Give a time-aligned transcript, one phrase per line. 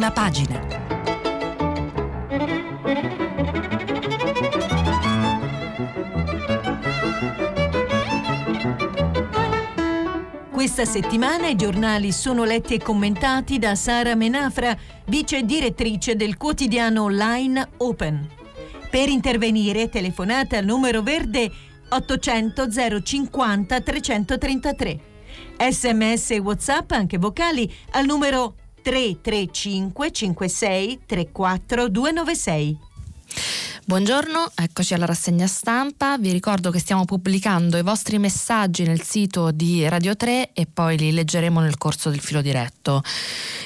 [0.00, 0.58] prima pagina.
[10.50, 14.74] Questa settimana i giornali sono letti e commentati da Sara Menafra,
[15.06, 18.26] vice direttrice del quotidiano online Open.
[18.88, 21.50] Per intervenire telefonate al numero verde
[21.90, 25.00] 800 050 333.
[25.58, 28.54] Sms e WhatsApp anche vocali al numero
[28.84, 32.89] 335 56 34 296.
[33.82, 36.18] Buongiorno, eccoci alla rassegna stampa.
[36.18, 40.98] Vi ricordo che stiamo pubblicando i vostri messaggi nel sito di Radio 3 e poi
[40.98, 43.02] li leggeremo nel corso del filo diretto.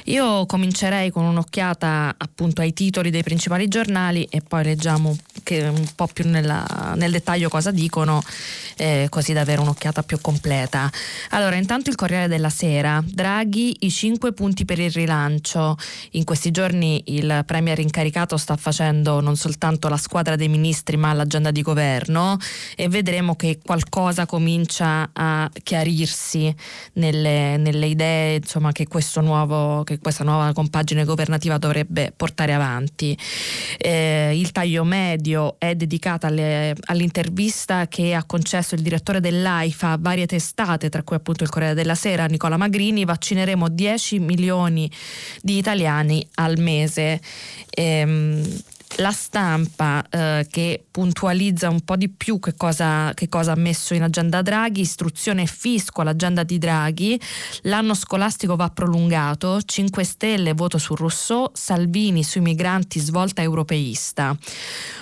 [0.05, 5.16] Io comincerei con un'occhiata appunto ai titoli dei principali giornali e poi leggiamo
[5.50, 8.22] un po' più nella, nel dettaglio cosa dicono,
[8.77, 10.91] eh, così da avere un'occhiata più completa.
[11.30, 15.77] Allora, intanto il Corriere della Sera, Draghi i 5 punti per il rilancio.
[16.12, 21.12] In questi giorni il Premier incaricato sta facendo non soltanto la squadra dei ministri ma
[21.12, 22.38] l'agenda di governo
[22.76, 26.54] e vedremo che qualcosa comincia a chiarirsi
[26.92, 33.18] nelle, nelle idee insomma, che, nuovo, che, questa nuova compagine governativa dovrebbe portare avanti.
[33.76, 39.98] Eh, il taglio medio è dedicato alle, all'intervista che ha concesso il direttore dell'AIFA a
[40.00, 44.88] varie testate, tra cui appunto il Corriere della Sera, Nicola Magrini, vaccineremo 10 milioni
[45.42, 47.20] di italiani al mese.
[47.70, 48.62] Ehm,
[48.97, 53.95] la stampa eh, che puntualizza un po' di più che cosa, che cosa, ha messo
[53.95, 57.20] in agenda Draghi, istruzione e fisco all'agenda di Draghi,
[57.62, 64.37] l'anno scolastico va prolungato, 5 Stelle voto su Rousseau, Salvini sui migranti svolta europeista.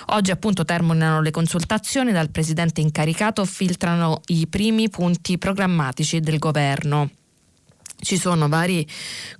[0.07, 7.09] Oggi appunto terminano le consultazioni, dal presidente incaricato filtrano i primi punti programmatici del governo
[8.03, 8.87] ci sono vari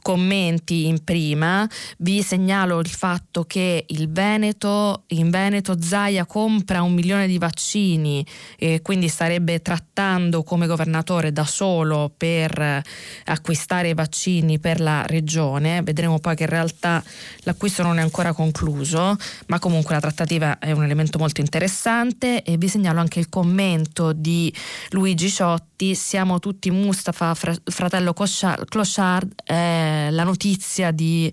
[0.02, 1.69] commenti in prima,
[2.00, 8.25] vi segnalo il fatto che il Veneto, in Veneto Zaia compra un milione di vaccini
[8.57, 12.81] e quindi starebbe trattando come governatore da solo per
[13.25, 17.03] acquistare i vaccini per la regione, vedremo poi che in realtà
[17.44, 19.16] l'acquisto non è ancora concluso,
[19.47, 22.44] ma comunque la trattativa è un elemento molto interessante.
[22.44, 24.53] E vi segnalo anche il commento di
[24.90, 31.31] Luigi Ciotti, siamo tutti Mustafa, fratello Coscià Clochard è la notizia di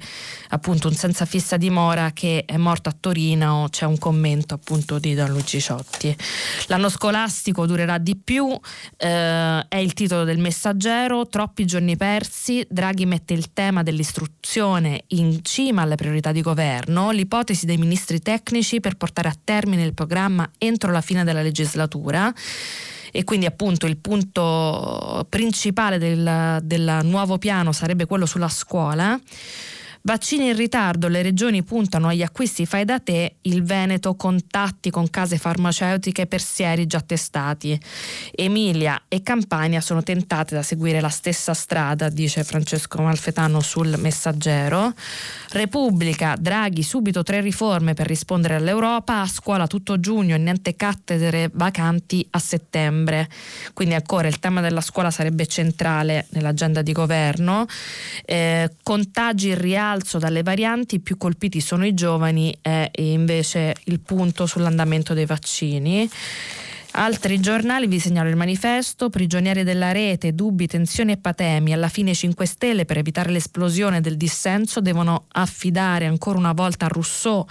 [0.51, 5.15] appunto un senza fissa dimora che è morto a Torino, c'è un commento appunto di
[5.15, 6.15] Don Luigi Ciotti.
[6.67, 8.49] L'anno scolastico durerà di più,
[8.97, 15.41] eh, è il titolo del messaggero, troppi giorni persi, Draghi mette il tema dell'istruzione in
[15.43, 20.49] cima alle priorità di governo, l'ipotesi dei ministri tecnici per portare a termine il programma
[20.59, 22.33] entro la fine della legislatura
[23.13, 29.19] e quindi appunto il punto principale del, del nuovo piano sarebbe quello sulla scuola.
[30.03, 35.11] Vaccini in ritardo, le regioni puntano agli acquisti fai da te, il Veneto contatti con
[35.11, 37.79] case farmaceutiche per sieri già testati.
[38.35, 44.95] Emilia e Campania sono tentate da seguire la stessa strada, dice Francesco Malfetano sul Messaggero.
[45.51, 51.51] Repubblica, Draghi, subito tre riforme per rispondere all'Europa, a scuola tutto giugno e niente cattedre
[51.53, 53.29] vacanti a settembre.
[53.75, 57.67] Quindi ancora il tema della scuola sarebbe centrale nell'agenda di governo.
[58.25, 59.57] Eh, contagi in
[59.91, 66.09] rialzo dalle varianti, più colpiti sono i giovani è invece il punto sull'andamento dei vaccini.
[66.93, 71.73] Altri giornali vi segnalo il manifesto, prigionieri della rete, dubbi, tensioni e patemi.
[71.73, 76.89] Alla fine 5 Stelle per evitare l'esplosione del dissenso devono affidare ancora una volta a
[76.89, 77.47] Rousseau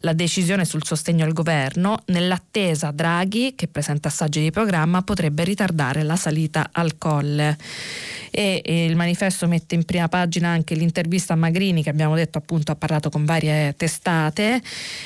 [0.00, 2.02] la decisione sul sostegno al governo.
[2.06, 7.58] Nell'attesa Draghi, che presenta assaggi di programma, potrebbe ritardare la salita al colle.
[8.36, 12.38] E, e il manifesto mette in prima pagina anche l'intervista a Magrini che abbiamo detto
[12.38, 14.60] appunto ha parlato con varie testate.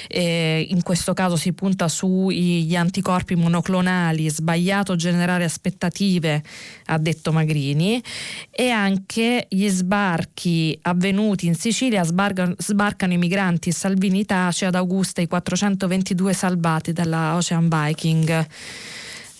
[0.06, 6.42] E in questo caso si punta sugli anticorpi monoclonali clonali, sbagliato generare aspettative,
[6.86, 8.02] ha detto Magrini,
[8.50, 15.20] e anche gli sbarchi avvenuti in Sicilia, sbarcano, sbarcano i migranti Salvini tace ad Augusta
[15.20, 18.46] i 422 salvati dalla Ocean Viking.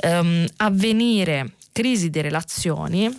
[0.01, 3.13] Um, avvenire crisi di relazioni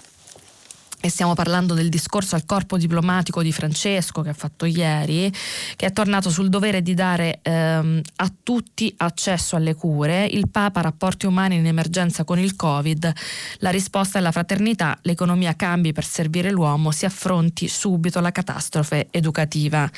[1.02, 5.32] e stiamo parlando del discorso al corpo diplomatico di Francesco che ha fatto ieri,
[5.76, 10.82] che è tornato sul dovere di dare ehm, a tutti accesso alle cure, il Papa
[10.82, 13.14] rapporti umani in emergenza con il Covid,
[13.60, 19.08] la risposta è la fraternità, l'economia cambi per servire l'uomo, si affronti subito la catastrofe
[19.12, 19.90] educativa.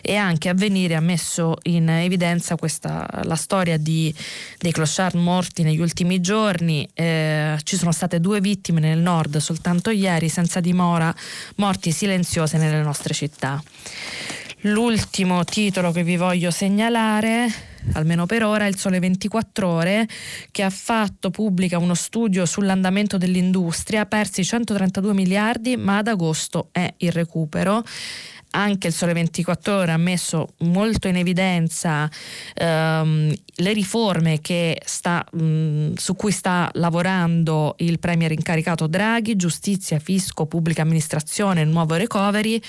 [0.00, 4.14] E anche Avvenire ha messo in evidenza questa, la storia di,
[4.58, 9.90] dei clochard morti negli ultimi giorni, eh, ci sono state due vittime nel nord soltanto
[9.90, 11.14] ieri, senza dimora,
[11.56, 13.62] morti silenziose nelle nostre città.
[14.62, 20.08] L'ultimo titolo che vi voglio segnalare almeno per ora, il Sole 24 Ore,
[20.50, 26.92] che ha fatto pubblica uno studio sull'andamento dell'industria, persi 132 miliardi, ma ad agosto è
[26.98, 27.84] il recupero
[28.56, 32.10] anche il Sole 24 Ore ha messo molto in evidenza
[32.54, 34.40] ehm, le riforme
[34.84, 41.94] sta, mh, su cui sta lavorando il Premier incaricato Draghi, giustizia, fisco, pubblica amministrazione, nuovo
[41.94, 42.60] recovery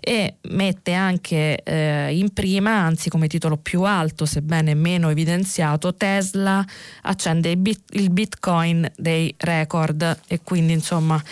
[0.00, 6.64] e mette anche eh, in prima, anzi come titolo più alto, sebbene meno evidenziato, Tesla
[7.02, 11.22] accende il, bit, il bitcoin dei record e quindi insomma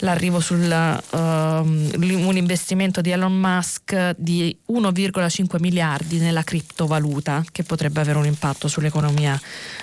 [0.00, 8.00] l'arrivo sul uh, un investimento di Elon Musk di 1,5 miliardi nella criptovaluta che potrebbe
[8.00, 9.40] avere un impatto sull'economia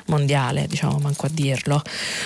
[0.08, 1.82] mondiale, diciamo manco a dirlo.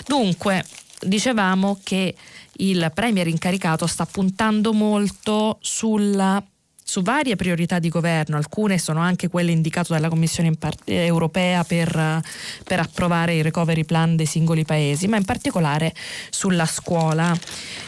[0.06, 0.64] Dunque,
[1.00, 2.16] dicevamo che
[2.58, 6.44] il Premier incaricato sta puntando molto sulla
[6.90, 12.22] su varie priorità di governo, alcune sono anche quelle indicate dalla Commissione europea per,
[12.64, 15.94] per, approvare i recovery plan dei singoli paesi, ma in particolare
[16.30, 17.38] sulla scuola.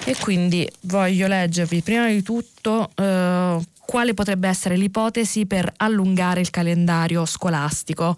[0.03, 3.57] E quindi voglio leggervi prima di tutto eh,
[3.89, 8.15] quale potrebbe essere l'ipotesi per allungare il calendario scolastico.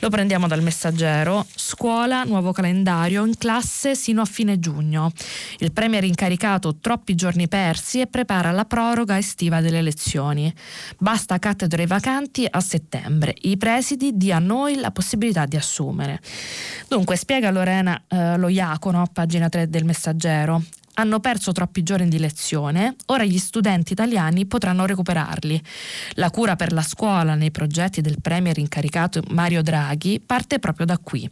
[0.00, 1.46] Lo prendiamo dal messaggero.
[1.54, 5.10] Scuola, nuovo calendario, in classe sino a fine giugno.
[5.60, 10.52] Il Premier incaricato troppi giorni persi e prepara la proroga estiva delle lezioni.
[10.98, 13.34] Basta cattedre vacanti a settembre.
[13.40, 16.20] I presidi dia a noi la possibilità di assumere.
[16.88, 20.62] Dunque, spiega Lorena eh, Lo Iacono, pagina 3 del messaggero
[20.98, 25.60] hanno perso troppi giorni di lezione, ora gli studenti italiani potranno recuperarli.
[26.14, 30.98] La cura per la scuola nei progetti del Premier incaricato Mario Draghi parte proprio da
[30.98, 31.28] qui.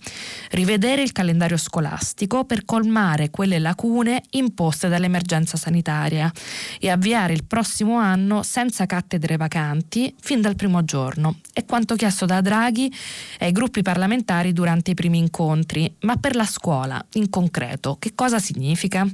[0.51, 6.31] Rivedere il calendario scolastico per colmare quelle lacune imposte dall'emergenza sanitaria
[6.79, 11.39] e avviare il prossimo anno senza cattedre vacanti fin dal primo giorno.
[11.53, 12.93] È quanto chiesto da Draghi
[13.41, 18.39] ai gruppi parlamentari durante i primi incontri, ma per la scuola, in concreto, che cosa
[18.39, 19.07] significa?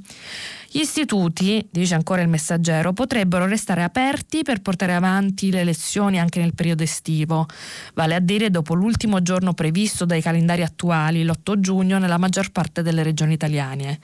[0.72, 6.38] Gli istituti, dice ancora il messaggero, potrebbero restare aperti per portare avanti le lezioni anche
[6.38, 7.48] nel periodo estivo,
[7.94, 12.82] vale a dire dopo l'ultimo giorno previsto dai calendari attuali, l'8 giugno, nella maggior parte
[12.82, 13.98] delle regioni italiane.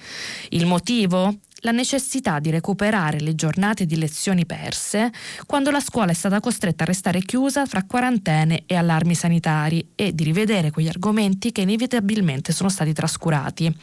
[0.49, 1.39] Il motivo?
[1.61, 5.11] la necessità di recuperare le giornate di lezioni perse
[5.47, 10.15] quando la scuola è stata costretta a restare chiusa fra quarantene e allarmi sanitari e
[10.15, 13.75] di rivedere quegli argomenti che inevitabilmente sono stati trascurati.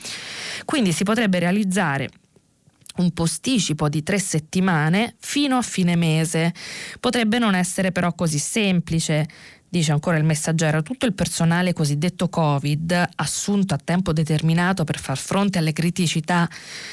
[0.63, 2.09] Quindi si potrebbe realizzare
[2.98, 6.54] un posticipo di tre settimane fino a fine mese.
[7.00, 9.28] Potrebbe non essere però così semplice.
[9.74, 15.18] Dice ancora il messaggero, tutto il personale cosiddetto Covid, assunto a tempo determinato per far
[15.18, 16.48] fronte alle criticità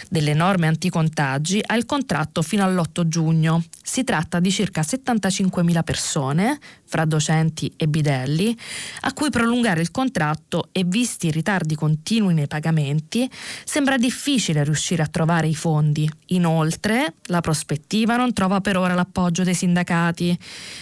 [0.08, 3.62] delle norme anticontagi, ha il contratto fino all'8 giugno.
[3.82, 6.58] Si tratta di circa 75.000 persone,
[6.90, 8.54] fra docenti e bidelli,
[9.02, 13.30] a cui prolungare il contratto e visti i ritardi continui nei pagamenti,
[13.64, 16.10] sembra difficile riuscire a trovare i fondi.
[16.26, 20.36] Inoltre, la prospettiva non trova per ora l'appoggio dei sindacati,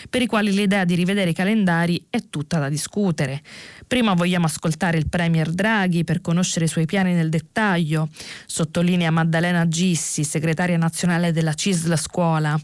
[0.08, 3.43] per i quali l'idea di rivedere i calendari è tutta da discutere.
[3.87, 8.08] Prima vogliamo ascoltare il Premier Draghi per conoscere i suoi piani nel dettaglio,
[8.46, 12.58] sottolinea Maddalena Gissi, segretaria nazionale della CISL Scuola.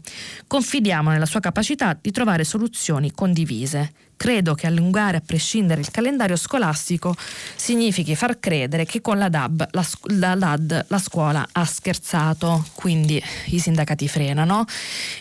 [0.47, 3.91] Confidiamo nella sua capacità di trovare soluzioni condivise condivise.
[4.17, 7.13] Credo che allungare a prescindere il calendario scolastico
[7.55, 13.21] significhi far credere che con la DAB, la, la DAD, la scuola ha scherzato, quindi
[13.47, 14.63] i sindacati frenano.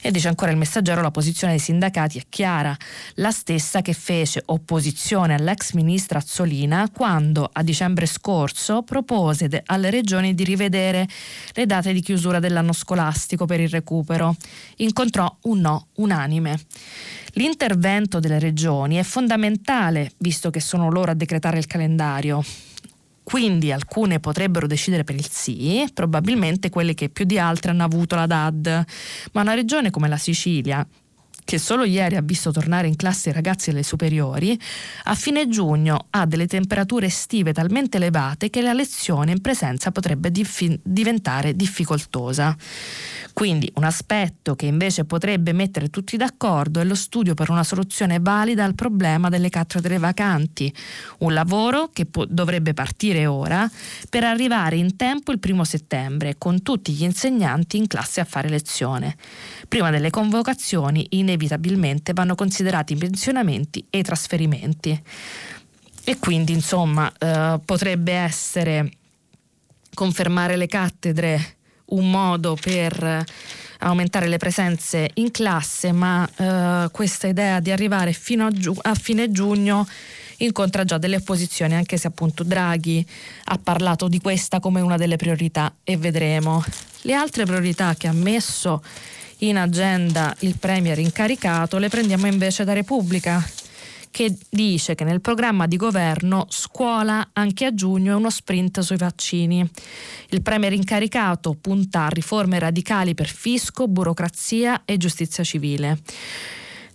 [0.01, 2.75] E dice ancora il messaggero, la posizione dei sindacati è chiara,
[3.15, 9.91] la stessa che fece opposizione all'ex ministra Azzolina quando a dicembre scorso propose de- alle
[9.91, 11.09] regioni di rivedere
[11.53, 14.37] le date di chiusura dell'anno scolastico per il recupero.
[14.77, 16.61] Incontrò un no unanime.
[17.35, 22.43] L'intervento delle regioni è fondamentale, visto che sono loro a decretare il calendario.
[23.25, 28.15] Quindi alcune potrebbero decidere per il sì, probabilmente quelle che più di altre hanno avuto
[28.15, 28.85] la DAD,
[29.33, 30.87] ma una regione come la Sicilia,
[31.45, 34.59] che solo ieri ha visto tornare in classe i ragazzi alle superiori,
[35.05, 40.31] a fine giugno ha delle temperature estive talmente elevate che la lezione in presenza potrebbe
[40.31, 42.57] diffi- diventare difficoltosa.
[43.35, 48.19] Quindi un aspetto che invece potrebbe mettere tutti d'accordo è lo studio per una soluzione
[48.21, 50.73] valida al problema delle cattedre vacanti,
[51.19, 53.69] un lavoro che po- dovrebbe partire ora
[54.09, 58.49] per arrivare in tempo il primo settembre con tutti gli insegnanti in classe a fare
[58.49, 59.17] lezione.
[59.69, 65.03] Prima delle convocazioni inevitabilmente vanno considerati i pensionamenti e i trasferimenti.
[66.05, 68.91] E quindi insomma eh, potrebbe essere
[69.95, 71.57] confermare le cattedre
[71.87, 73.25] un modo per
[73.81, 78.95] aumentare le presenze in classe, ma eh, questa idea di arrivare fino a, giu- a
[78.95, 79.87] fine giugno
[80.39, 83.07] incontra già delle opposizioni, anche se appunto Draghi
[83.45, 86.65] ha parlato di questa come una delle priorità e vedremo.
[87.03, 88.83] Le altre priorità che ha messo
[89.39, 93.45] in agenda il Premier incaricato le prendiamo invece da Repubblica
[94.15, 98.97] che dice che nel programma di governo scuola anche a giugno è uno sprint sui
[98.97, 99.69] vaccini.
[100.29, 105.99] Il Premier incaricato punta a riforme radicali per fisco, burocrazia e giustizia civile.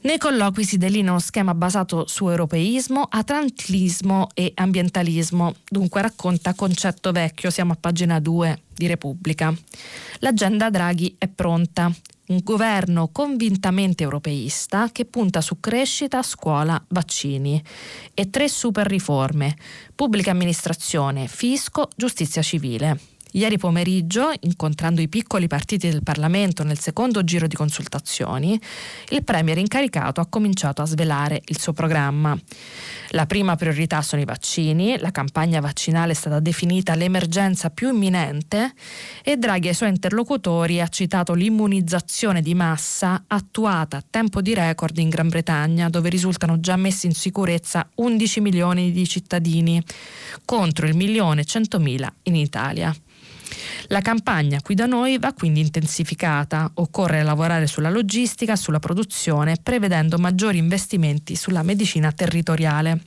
[0.01, 5.55] Nei colloqui si delinea uno schema basato su europeismo, atlantismo e ambientalismo.
[5.67, 9.53] Dunque racconta concetto vecchio, siamo a pagina 2 di Repubblica.
[10.19, 11.91] L'agenda Draghi è pronta.
[12.29, 17.59] Un governo convintamente europeista che punta su crescita, scuola, vaccini
[18.13, 19.57] e tre super riforme:
[19.95, 22.99] pubblica amministrazione, fisco, giustizia civile.
[23.33, 28.59] Ieri pomeriggio, incontrando i piccoli partiti del Parlamento nel secondo giro di consultazioni,
[29.09, 32.35] il Premier incaricato ha cominciato a svelare il suo programma.
[33.09, 38.73] La prima priorità sono i vaccini, la campagna vaccinale è stata definita l'emergenza più imminente
[39.23, 44.97] e Draghi ai suoi interlocutori ha citato l'immunizzazione di massa attuata a tempo di record
[44.97, 49.79] in Gran Bretagna, dove risultano già messi in sicurezza 11 milioni di cittadini,
[50.45, 52.91] contro il milione e centomila in Italia.
[53.87, 60.17] La campagna qui da noi va quindi intensificata, occorre lavorare sulla logistica, sulla produzione, prevedendo
[60.17, 63.01] maggiori investimenti sulla medicina territoriale.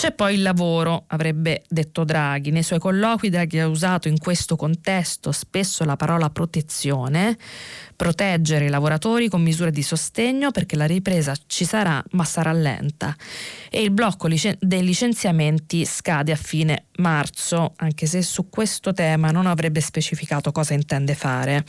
[0.00, 2.50] C'è poi il lavoro, avrebbe detto Draghi.
[2.50, 7.36] Nei suoi colloqui Draghi ha usato in questo contesto spesso la parola protezione,
[7.96, 13.14] proteggere i lavoratori con misure di sostegno perché la ripresa ci sarà ma sarà lenta
[13.68, 14.26] e il blocco
[14.58, 20.74] dei licenziamenti scade a fine marzo, anche se su questo tema non avrebbe specificato cosa
[20.74, 21.64] intende fare.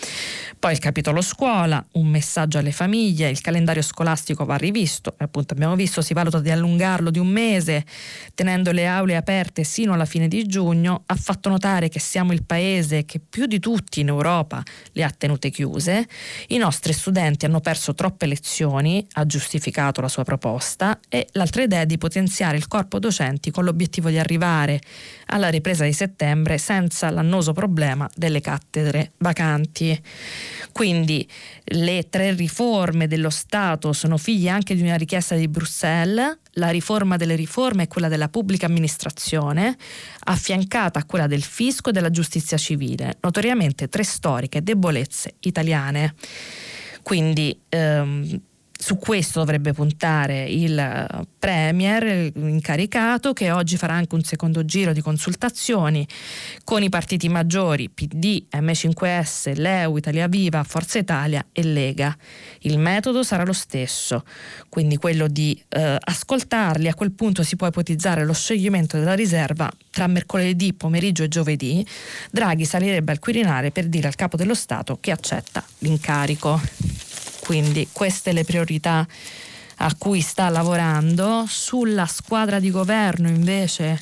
[0.57, 5.75] Poi il capitolo scuola, un messaggio alle famiglie, il calendario scolastico va rivisto, appunto abbiamo
[5.75, 7.85] visto si valuta di allungarlo di un mese,
[8.33, 12.43] tenendo le aule aperte sino alla fine di giugno, ha fatto notare che siamo il
[12.43, 14.63] paese che più di tutti in Europa
[14.93, 16.07] le ha tenute chiuse,
[16.47, 21.81] i nostri studenti hanno perso troppe lezioni, ha giustificato la sua proposta e l'altra idea
[21.81, 24.79] è di potenziare il corpo docenti con l'obiettivo di arrivare
[25.31, 29.99] alla ripresa di settembre senza l'annoso problema delle cattedre vacanti.
[30.71, 31.27] Quindi
[31.63, 37.15] le tre riforme dello Stato sono figlie anche di una richiesta di Bruxelles, la riforma
[37.15, 39.77] delle riforme è quella della pubblica amministrazione,
[40.25, 46.13] affiancata a quella del fisco e della giustizia civile, notoriamente tre storiche debolezze italiane.
[47.03, 48.41] Quindi ehm,
[48.81, 51.07] su questo dovrebbe puntare il eh,
[51.37, 56.05] Premier incaricato che oggi farà anche un secondo giro di consultazioni
[56.63, 62.15] con i partiti maggiori PD, M5S, Leu, Italia Viva, Forza Italia e Lega.
[62.61, 64.23] Il metodo sarà lo stesso,
[64.67, 66.87] quindi quello di eh, ascoltarli.
[66.87, 71.85] A quel punto si può ipotizzare lo scioglimento della riserva tra mercoledì, pomeriggio e giovedì.
[72.31, 76.59] Draghi salirebbe al Quirinale per dire al capo dello Stato che accetta l'incarico.
[77.51, 79.05] Quindi queste le priorità
[79.75, 81.43] a cui sta lavorando.
[81.49, 84.01] Sulla squadra di governo invece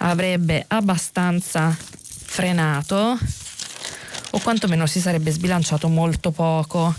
[0.00, 3.18] avrebbe abbastanza frenato
[4.30, 6.94] o quantomeno si sarebbe sbilanciato molto poco.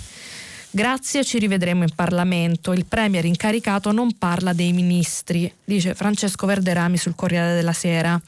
[0.71, 2.73] Grazie, ci rivedremo in Parlamento.
[2.73, 8.19] Il Premier incaricato non parla dei ministri, dice Francesco Verderami sul Corriere della Sera.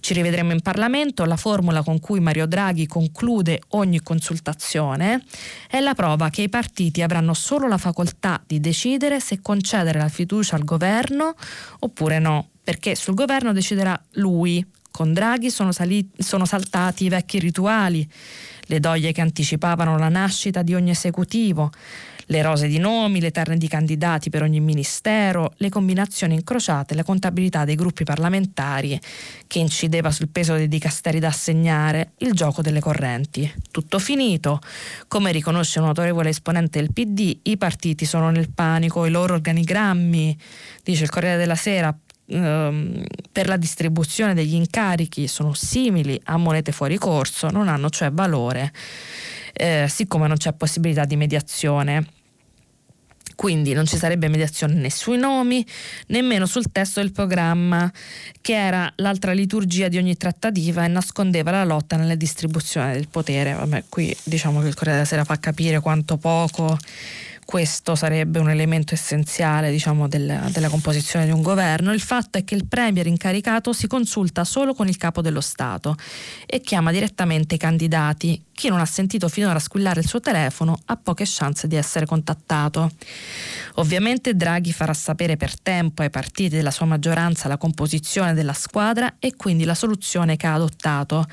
[0.00, 5.22] Ci rivedremo in Parlamento, la formula con cui Mario Draghi conclude ogni consultazione
[5.68, 10.08] è la prova che i partiti avranno solo la facoltà di decidere se concedere la
[10.08, 11.34] fiducia al governo
[11.80, 14.66] oppure no, perché sul governo deciderà lui.
[14.90, 18.08] Con Draghi sono, saliti, sono saltati i vecchi rituali,
[18.62, 21.70] le doglie che anticipavano la nascita di ogni esecutivo,
[22.30, 27.02] le rose di nomi, le terne di candidati per ogni ministero, le combinazioni incrociate, la
[27.02, 28.98] contabilità dei gruppi parlamentari
[29.48, 33.52] che incideva sul peso dei dicasteri da assegnare, il gioco delle correnti.
[33.70, 34.60] Tutto finito.
[35.08, 40.38] Come riconosce un autorevole esponente del PD, i partiti sono nel panico, i loro organigrammi,
[40.84, 41.92] dice il Corriere della Sera,
[42.26, 48.12] ehm, per la distribuzione degli incarichi sono simili a monete fuori corso, non hanno cioè
[48.12, 48.72] valore,
[49.52, 52.18] eh, siccome non c'è possibilità di mediazione.
[53.40, 55.64] Quindi non ci sarebbe mediazione né sui nomi,
[56.08, 57.90] nemmeno sul testo del programma,
[58.42, 63.54] che era l'altra liturgia di ogni trattativa e nascondeva la lotta nella distribuzione del potere.
[63.54, 66.76] Vabbè, qui diciamo che il Corriere della Sera fa capire quanto poco
[67.50, 71.92] questo sarebbe un elemento essenziale diciamo, del, della composizione di un governo.
[71.92, 75.96] Il fatto è che il Premier incaricato si consulta solo con il capo dello Stato
[76.46, 78.40] e chiama direttamente i candidati.
[78.52, 82.88] Chi non ha sentito finora squillare il suo telefono ha poche chance di essere contattato.
[83.74, 89.16] Ovviamente Draghi farà sapere per tempo ai partiti della sua maggioranza la composizione della squadra
[89.18, 91.26] e quindi la soluzione che ha adottato.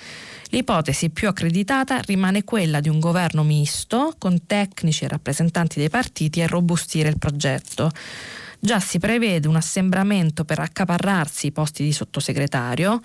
[0.49, 6.41] L'ipotesi più accreditata rimane quella di un governo misto con tecnici e rappresentanti dei partiti
[6.41, 7.91] a robustire il progetto.
[8.59, 12.99] Già si prevede un assembramento per accaparrarsi i posti di sottosegretario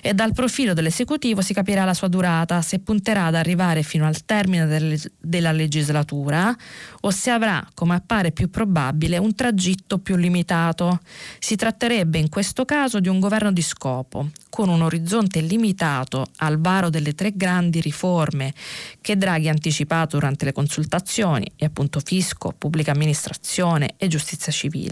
[0.00, 4.24] e dal profilo dell'esecutivo si capirà la sua durata, se punterà ad arrivare fino al
[4.24, 6.56] termine del, della legislatura
[7.00, 11.00] o se avrà, come appare più probabile, un tragitto più limitato.
[11.38, 16.60] Si tratterebbe in questo caso di un governo di scopo, con un orizzonte limitato al
[16.60, 18.52] varo delle tre grandi riforme
[19.00, 24.91] che Draghi ha anticipato durante le consultazioni, e appunto fisco, pubblica amministrazione e giustizia civile,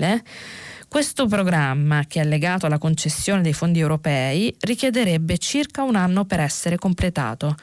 [0.89, 6.41] questo programma, che è legato alla concessione dei fondi europei, richiederebbe circa un anno per
[6.41, 7.55] essere completato.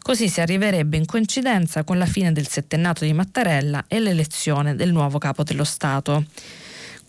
[0.00, 4.92] Così si arriverebbe in coincidenza con la fine del settennato di Mattarella e l'elezione del
[4.92, 6.24] nuovo capo dello Stato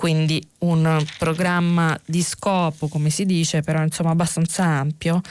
[0.02, 5.22] quindi un programma di scopo, come si dice, però insomma abbastanza ampio,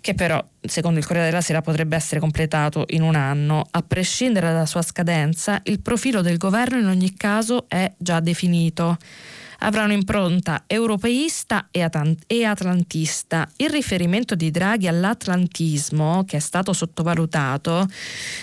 [0.00, 3.64] che però secondo il Corriere della Sera potrebbe essere completato in un anno.
[3.70, 8.98] A prescindere dalla sua scadenza, il profilo del governo in ogni caso è già definito
[9.60, 13.48] avrà un'impronta europeista e, atlantista.
[13.56, 17.86] Il riferimento di Draghi all'atlantismo, che è stato sottovalutato,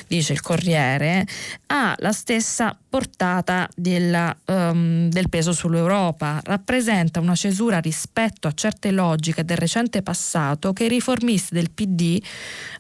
[0.07, 1.25] dice il Corriere,
[1.67, 8.89] ha la stessa portata della, um, del peso sull'Europa, rappresenta una cesura rispetto a certe
[8.89, 12.19] logiche del recente passato che i riformisti del PD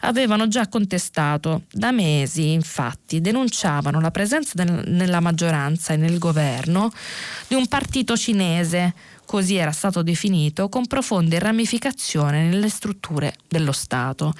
[0.01, 1.65] avevano già contestato.
[1.71, 6.91] Da mesi, infatti, denunciavano la presenza del, nella maggioranza e nel governo
[7.47, 14.33] di un partito cinese, così era stato definito, con profonde ramificazioni nelle strutture dello Stato.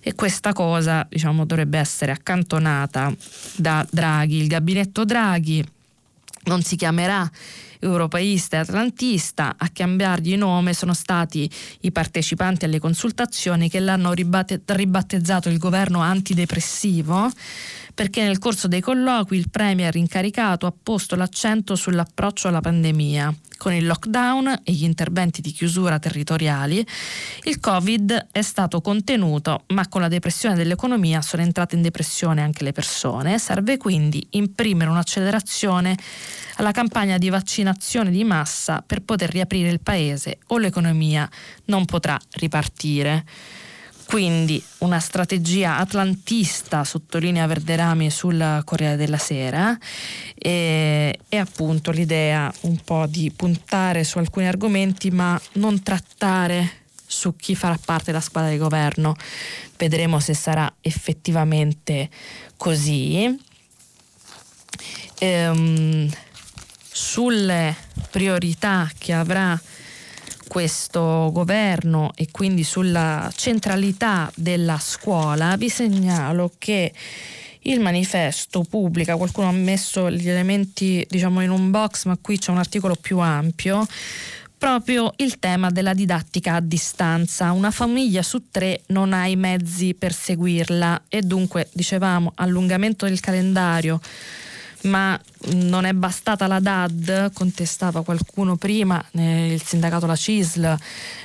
[0.00, 3.14] E questa cosa diciamo, dovrebbe essere accantonata
[3.56, 4.36] da Draghi.
[4.36, 5.64] Il gabinetto Draghi
[6.44, 7.30] non si chiamerà
[7.80, 11.48] europeista e atlantista, a cambiargli nome sono stati
[11.80, 17.30] i partecipanti alle consultazioni che l'hanno ribattezzato il governo antidepressivo
[17.98, 23.34] perché nel corso dei colloqui il Premier incaricato ha posto l'accento sull'approccio alla pandemia.
[23.56, 26.86] Con il lockdown e gli interventi di chiusura territoriali,
[27.42, 32.62] il Covid è stato contenuto, ma con la depressione dell'economia sono entrate in depressione anche
[32.62, 33.36] le persone.
[33.40, 35.98] Serve quindi imprimere un'accelerazione
[36.58, 41.28] alla campagna di vaccinazione di massa per poter riaprire il paese o l'economia
[41.64, 43.24] non potrà ripartire.
[44.08, 49.76] Quindi una strategia atlantista, sottolinea Verderami sul Corriere della Sera,
[50.34, 57.36] e, e, appunto l'idea un po' di puntare su alcuni argomenti ma non trattare su
[57.36, 59.14] chi farà parte della squadra di governo.
[59.76, 62.08] Vedremo se sarà effettivamente
[62.56, 63.38] così.
[65.18, 66.10] Ehm,
[66.90, 67.76] sulle
[68.10, 69.60] priorità che avrà
[70.48, 76.92] questo governo e quindi sulla centralità della scuola, vi segnalo che
[77.62, 82.50] il manifesto pubblica, qualcuno ha messo gli elementi diciamo in un box, ma qui c'è
[82.50, 83.86] un articolo più ampio,
[84.56, 87.52] proprio il tema della didattica a distanza.
[87.52, 93.20] Una famiglia su tre non ha i mezzi per seguirla e dunque, dicevamo, allungamento del
[93.20, 94.00] calendario
[94.82, 95.18] ma
[95.50, 100.76] non è bastata la DAD, contestava qualcuno prima, eh, il sindacato La CISL,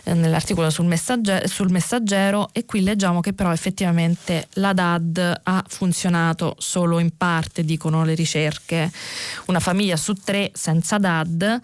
[0.03, 5.63] eh, nell'articolo sul messaggero, sul messaggero, e qui leggiamo che però effettivamente la DAD ha
[5.67, 8.91] funzionato solo in parte, dicono le ricerche.
[9.47, 11.59] Una famiglia su tre senza DAD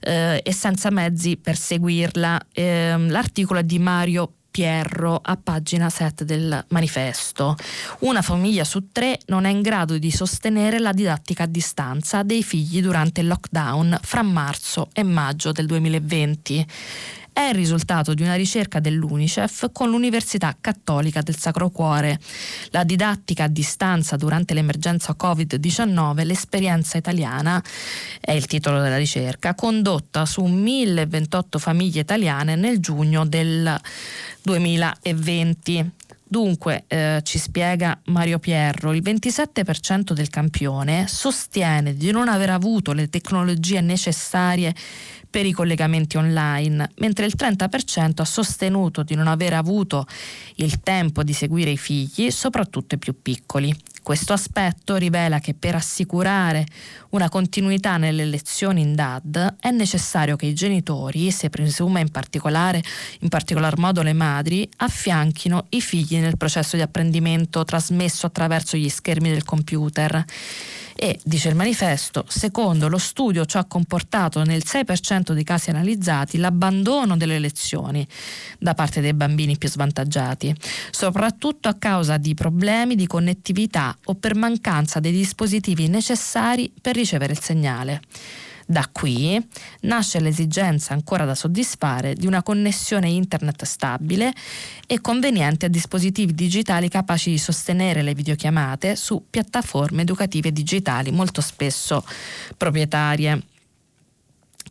[0.00, 2.40] eh, e senza mezzi per seguirla.
[2.52, 7.56] Ehm, l'articolo è di Mario Pierro a pagina 7 del manifesto.
[8.00, 12.44] Una famiglia su tre non è in grado di sostenere la didattica a distanza dei
[12.44, 16.66] figli durante il lockdown fra marzo e maggio del 2020
[17.34, 22.20] è il risultato di una ricerca dell'UNICEF con l'Università Cattolica del Sacro Cuore.
[22.70, 27.62] La didattica a distanza durante l'emergenza Covid-19, l'esperienza italiana,
[28.20, 33.80] è il titolo della ricerca, condotta su 1028 famiglie italiane nel giugno del
[34.42, 35.90] 2020.
[36.26, 42.92] Dunque, eh, ci spiega Mario Pierro, il 27% del campione sostiene di non aver avuto
[42.92, 44.74] le tecnologie necessarie
[45.34, 50.06] per i collegamenti online, mentre il 30% ha sostenuto di non aver avuto
[50.56, 53.76] il tempo di seguire i figli, soprattutto i più piccoli.
[54.00, 56.64] Questo aspetto rivela che per assicurare
[57.14, 62.82] una continuità nelle lezioni in DAD è necessario che i genitori, se presume in particolare,
[63.20, 68.88] in particolar modo le madri, affianchino i figli nel processo di apprendimento trasmesso attraverso gli
[68.88, 70.24] schermi del computer.
[70.96, 76.38] E, dice il manifesto, secondo lo studio ciò ha comportato nel 6% dei casi analizzati
[76.38, 78.06] l'abbandono delle lezioni
[78.60, 80.54] da parte dei bambini più svantaggiati,
[80.90, 87.03] soprattutto a causa di problemi di connettività o per mancanza dei dispositivi necessari per ricevere
[87.12, 88.00] il segnale.
[88.66, 89.38] Da qui
[89.80, 94.32] nasce l'esigenza ancora da soddisfare di una connessione internet stabile
[94.86, 101.42] e conveniente a dispositivi digitali capaci di sostenere le videochiamate su piattaforme educative digitali molto
[101.42, 102.04] spesso
[102.56, 103.42] proprietarie.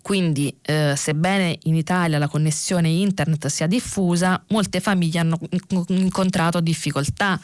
[0.02, 5.40] Quindi, eh, sebbene in Italia la connessione internet sia diffusa, molte famiglie hanno
[5.88, 7.40] incontrato difficoltà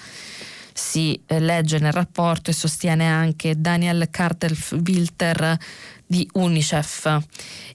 [0.80, 5.58] si eh, legge nel rapporto e sostiene anche Daniel Carter-Wilter
[6.10, 7.20] di UNICEF.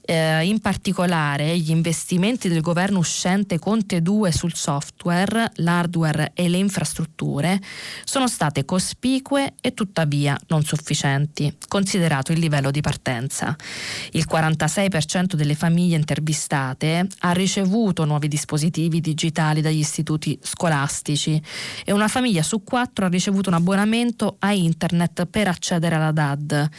[0.01, 6.57] Eh, in particolare gli investimenti del governo uscente Conte 2 sul software, l'hardware e le
[6.57, 7.59] infrastrutture
[8.03, 13.55] sono state cospicue e tuttavia non sufficienti, considerato il livello di partenza.
[14.11, 21.41] Il 46% delle famiglie intervistate ha ricevuto nuovi dispositivi digitali dagli istituti scolastici
[21.85, 26.69] e una famiglia su quattro ha ricevuto un abbonamento a internet per accedere alla DAD.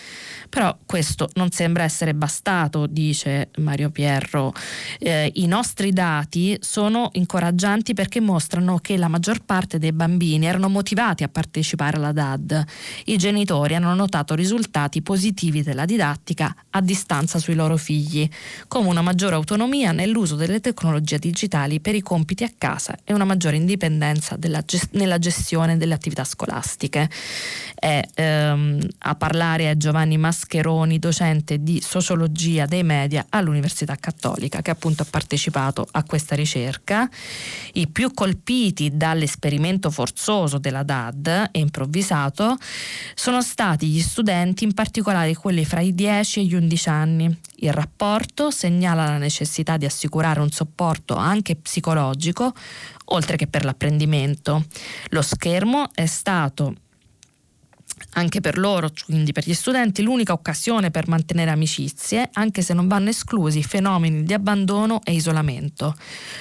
[0.51, 4.52] Però questo non sembra essere bastato, dice Mario Pierro.
[4.98, 10.68] Eh, I nostri dati sono incoraggianti perché mostrano che la maggior parte dei bambini erano
[10.68, 12.64] motivati a partecipare alla DAD.
[13.06, 18.28] I genitori hanno notato risultati positivi della didattica a distanza sui loro figli,
[18.68, 23.24] come una maggiore autonomia nell'uso delle tecnologie digitali per i compiti a casa e una
[23.24, 27.09] maggiore indipendenza gest- nella gestione delle attività scolastiche.
[27.74, 34.70] È, ehm, a parlare è Giovanni Mascheroni, docente di sociologia dei media all'Università Cattolica, che
[34.70, 37.09] appunto ha partecipato a questa ricerca.
[37.75, 42.57] I più colpiti dall'esperimento forzoso della DAD e improvvisato
[43.14, 47.38] sono stati gli studenti, in particolare quelli fra i 10 e gli 11 anni.
[47.57, 52.53] Il rapporto segnala la necessità di assicurare un supporto anche psicologico,
[53.07, 54.64] oltre che per l'apprendimento.
[55.09, 56.75] Lo schermo è stato
[58.12, 62.88] anche per loro, quindi per gli studenti, l'unica occasione per mantenere amicizie, anche se non
[62.88, 65.94] vanno esclusi fenomeni di abbandono e isolamento.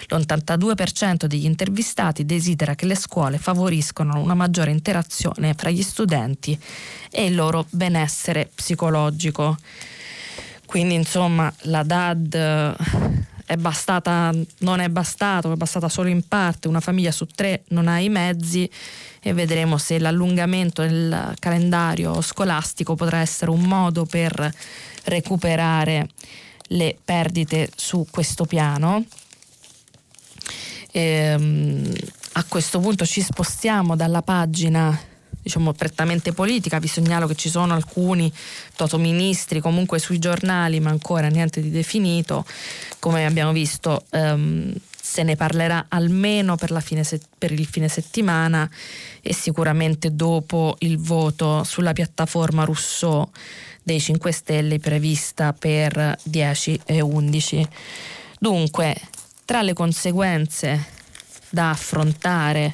[0.07, 6.57] L'82% degli intervistati desidera che le scuole favoriscano una maggiore interazione fra gli studenti
[7.11, 9.57] e il loro benessere psicologico.
[10.65, 12.75] Quindi insomma la DAD
[13.45, 17.87] è bastata, non è bastato, è bastata solo in parte, una famiglia su tre non
[17.87, 18.69] ha i mezzi
[19.21, 24.51] e vedremo se l'allungamento del calendario scolastico potrà essere un modo per
[25.05, 26.09] recuperare
[26.69, 29.05] le perdite su questo piano.
[30.91, 31.93] E, ehm,
[32.33, 34.97] a questo punto ci spostiamo dalla pagina
[35.45, 38.33] diciamo prettamente politica, vi segnalo che ci sono alcuni
[38.75, 42.43] toto ministri comunque sui giornali, ma ancora niente di definito.
[42.97, 46.71] Come abbiamo visto ehm, se ne parlerà almeno per,
[47.03, 48.67] se- per, il fine settimana
[49.21, 53.29] e sicuramente dopo il voto sulla piattaforma Rousseau
[53.83, 57.67] dei 5 Stelle prevista per 10 e 11.
[58.39, 58.99] Dunque,
[59.45, 60.85] tra le conseguenze
[61.51, 62.73] da affrontare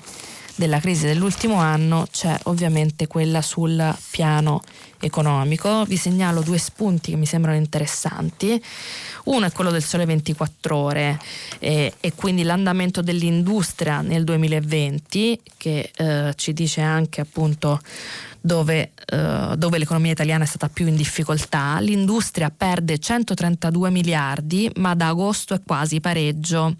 [0.56, 4.62] della crisi dell'ultimo anno c'è ovviamente quella sul piano
[5.00, 5.84] economico.
[5.86, 8.62] Vi segnalo due spunti che mi sembrano interessanti.
[9.26, 11.20] Uno è quello del sole 24 ore
[11.60, 17.80] eh, e quindi l'andamento dell'industria nel 2020 che eh, ci dice anche appunto
[18.42, 24.96] dove, eh, dove, l'economia italiana è stata più in difficoltà, l'industria perde 132 miliardi, ma
[24.96, 26.76] da agosto è quasi pareggio.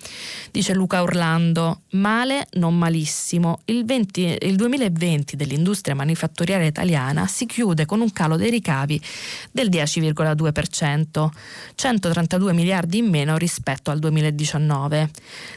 [0.50, 3.60] Dice Luca Orlando, male non malissimo.
[3.66, 9.00] Il, 20, il 2020 dell'industria manifatturiera italiana si chiude con un calo dei ricavi
[9.52, 11.30] del 10,2%,
[11.76, 15.10] 132 miliardi in meno rispetto al 2019.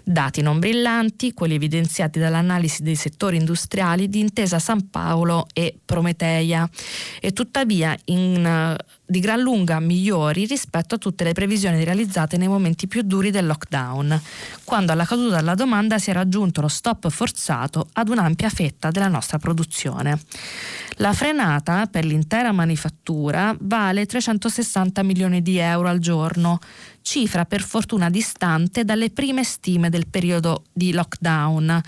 [0.04, 6.68] Dati non brillanti, quelli evidenziati dall'analisi dei settori industriali di Intesa San Paolo e Prometeia
[7.20, 12.48] e tuttavia in, eh, di gran lunga migliori rispetto a tutte le previsioni realizzate nei
[12.48, 14.20] momenti più duri del lockdown,
[14.64, 19.08] quando alla caduta della domanda si è raggiunto lo stop forzato ad un'ampia fetta della
[19.08, 20.20] nostra produzione.
[20.98, 26.58] La frenata per l'intera manifattura vale 360 milioni di euro al giorno,
[27.04, 31.80] cifra per fortuna distante dalle prime stime del periodo di lockdown,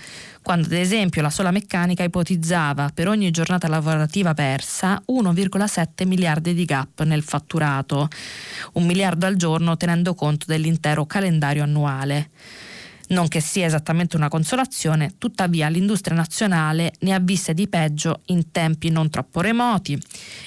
[0.43, 6.65] quando ad esempio la sola meccanica ipotizzava per ogni giornata lavorativa persa 1,7 miliardi di
[6.65, 8.07] gap nel fatturato,
[8.73, 12.29] un miliardo al giorno tenendo conto dell'intero calendario annuale.
[13.09, 18.51] Non che sia esattamente una consolazione, tuttavia l'industria nazionale ne ha viste di peggio in
[18.51, 19.97] tempi non troppo remoti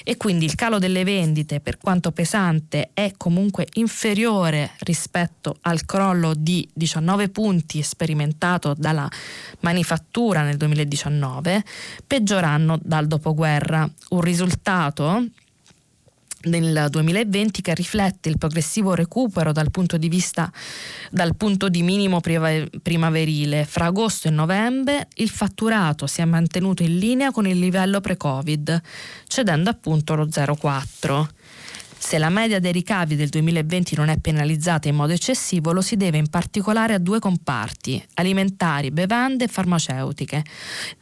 [0.03, 6.35] e quindi il calo delle vendite, per quanto pesante, è comunque inferiore rispetto al crollo
[6.35, 9.09] di 19 punti sperimentato dalla
[9.61, 11.63] manifattura nel 2019,
[12.05, 13.89] peggioranno dal dopoguerra.
[14.09, 15.25] Un risultato
[16.41, 20.51] del 2020 che riflette il progressivo recupero dal punto di vista
[21.09, 23.65] dal punto di minimo primaverile.
[23.65, 28.81] Fra agosto e novembre il fatturato si è mantenuto in linea con il livello pre-Covid,
[29.27, 31.27] cedendo appunto lo 0,4.
[32.03, 35.97] Se la media dei ricavi del 2020 non è penalizzata in modo eccessivo, lo si
[35.97, 40.43] deve in particolare a due comparti, alimentari, bevande e farmaceutiche,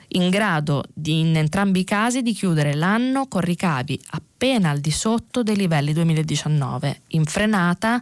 [0.10, 4.92] in grado di, in entrambi i casi di chiudere l'anno con ricavi appena al di
[4.92, 8.02] sotto dei livelli 2019, in frenata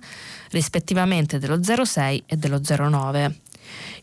[0.50, 3.34] rispettivamente dello 0,6 e dello 0,9.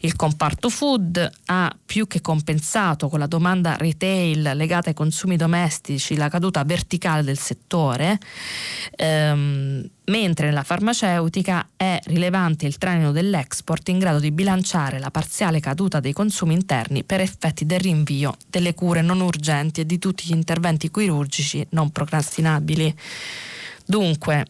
[0.00, 6.16] Il comparto food ha più che compensato con la domanda retail legata ai consumi domestici
[6.16, 8.18] la caduta verticale del settore,
[8.96, 15.60] ehm, mentre nella farmaceutica è rilevante il traino dell'export in grado di bilanciare la parziale
[15.60, 20.24] caduta dei consumi interni per effetti del rinvio delle cure non urgenti e di tutti
[20.26, 22.94] gli interventi chirurgici non procrastinabili.
[23.86, 24.44] Dunque,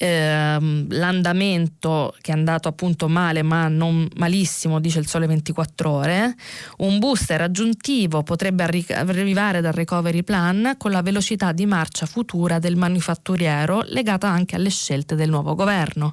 [0.00, 6.34] ehm, l'andamento che è andato appunto male ma non malissimo, dice il Sole 24 ore,
[6.78, 12.76] un booster aggiuntivo potrebbe arrivare dal recovery plan con la velocità di marcia futura del
[12.76, 16.12] manifatturiero legata anche alle scelte del nuovo governo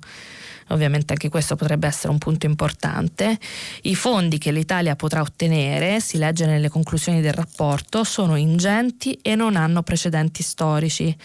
[0.69, 3.37] ovviamente anche questo potrebbe essere un punto importante.
[3.83, 9.35] I fondi che l'Italia potrà ottenere, si legge nelle conclusioni del rapporto, sono ingenti e
[9.35, 11.15] non hanno precedenti storici.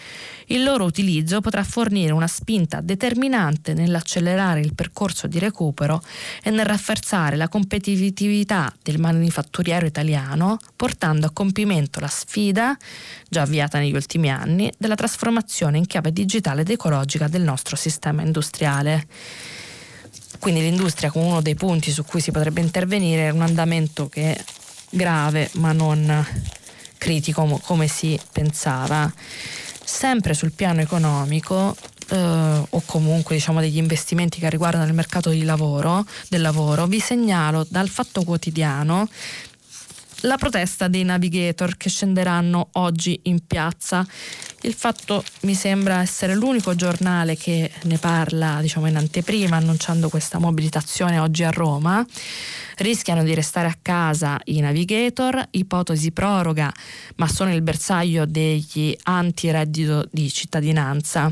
[0.47, 6.01] Il loro utilizzo potrà fornire una spinta determinante nell'accelerare il percorso di recupero
[6.43, 12.77] e nel rafforzare la competitività del manifatturiero italiano, portando a compimento la sfida,
[13.29, 18.21] già avviata negli ultimi anni, della trasformazione in chiave digitale ed ecologica del nostro sistema
[18.21, 19.07] industriale.
[20.43, 24.35] Quindi l'industria come uno dei punti su cui si potrebbe intervenire è un andamento che
[24.35, 24.43] è
[24.89, 26.27] grave ma non
[26.97, 29.09] critico come si pensava.
[29.85, 31.73] Sempre sul piano economico
[32.09, 37.65] eh, o comunque diciamo degli investimenti che riguardano il mercato lavoro, del lavoro, vi segnalo
[37.69, 39.07] dal Fatto Quotidiano
[40.23, 44.05] la protesta dei navigator che scenderanno oggi in piazza.
[44.61, 50.39] Il fatto mi sembra essere l'unico giornale che ne parla diciamo, in anteprima, annunciando questa
[50.39, 52.05] mobilitazione oggi a Roma.
[52.77, 56.71] Rischiano di restare a casa i navigator, ipotesi proroga,
[57.15, 61.31] ma sono il bersaglio degli anti-reddito di cittadinanza.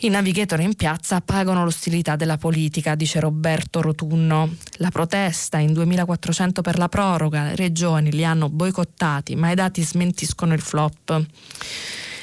[0.00, 4.56] I navigator in piazza pagano l'ostilità della politica, dice Roberto Rotunno.
[4.72, 9.82] La protesta in 2400 per la proroga, le regioni li hanno boicottati, ma i dati
[9.82, 11.24] smentiscono il flop.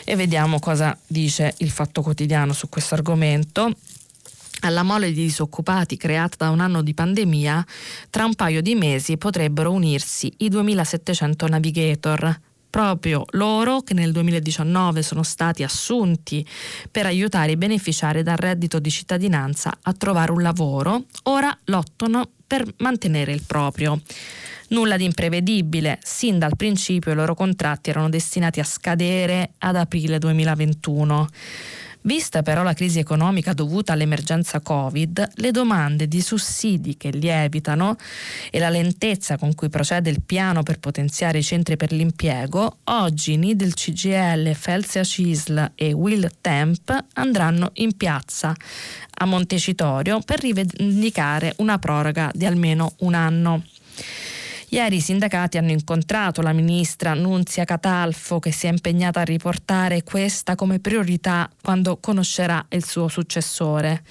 [0.06, 3.74] E vediamo cosa dice il Fatto Quotidiano su questo argomento.
[4.60, 7.66] Alla mole di disoccupati creata da un anno di pandemia,
[8.12, 12.40] tra un paio di mesi potrebbero unirsi i 2700 navigator,
[12.74, 16.44] proprio loro che nel 2019 sono stati assunti
[16.90, 22.66] per aiutare i beneficiari dal reddito di cittadinanza a trovare un lavoro, ora lottano per
[22.78, 24.02] mantenere il proprio.
[24.70, 30.18] Nulla di imprevedibile, sin dal principio i loro contratti erano destinati a scadere ad aprile
[30.18, 31.28] 2021.
[32.06, 37.96] Vista però la crisi economica dovuta all'emergenza Covid, le domande di sussidi che lievitano
[38.52, 43.38] e la lentezza con cui procede il piano per potenziare i centri per l'impiego, oggi
[43.38, 48.54] Nidel CGL, Felsia Cisl e Will Temp andranno in piazza
[49.16, 53.64] a Montecitorio per rivendicare una proroga di almeno un anno.
[54.74, 60.02] Ieri i sindacati hanno incontrato la ministra Nunzia Catalfo che si è impegnata a riportare
[60.02, 64.04] questa come priorità quando conoscerà il suo successore.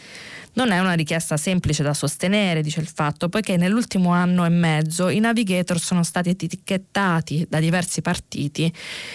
[0.53, 5.09] Non è una richiesta semplice da sostenere, dice il fatto, poiché nell'ultimo anno e mezzo
[5.09, 8.73] i navigator sono stati etichettati da diversi partiti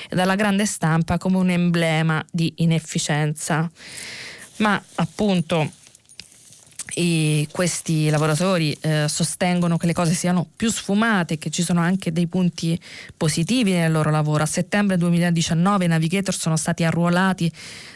[0.09, 3.71] e dalla grande stampa come un emblema di inefficienza.
[4.57, 5.71] Ma appunto
[6.99, 12.11] e questi lavoratori eh, sostengono che le cose siano più sfumate, che ci sono anche
[12.11, 12.79] dei punti
[13.15, 14.41] positivi nel loro lavoro.
[14.41, 17.51] A settembre 2019 i navigator sono stati arruolati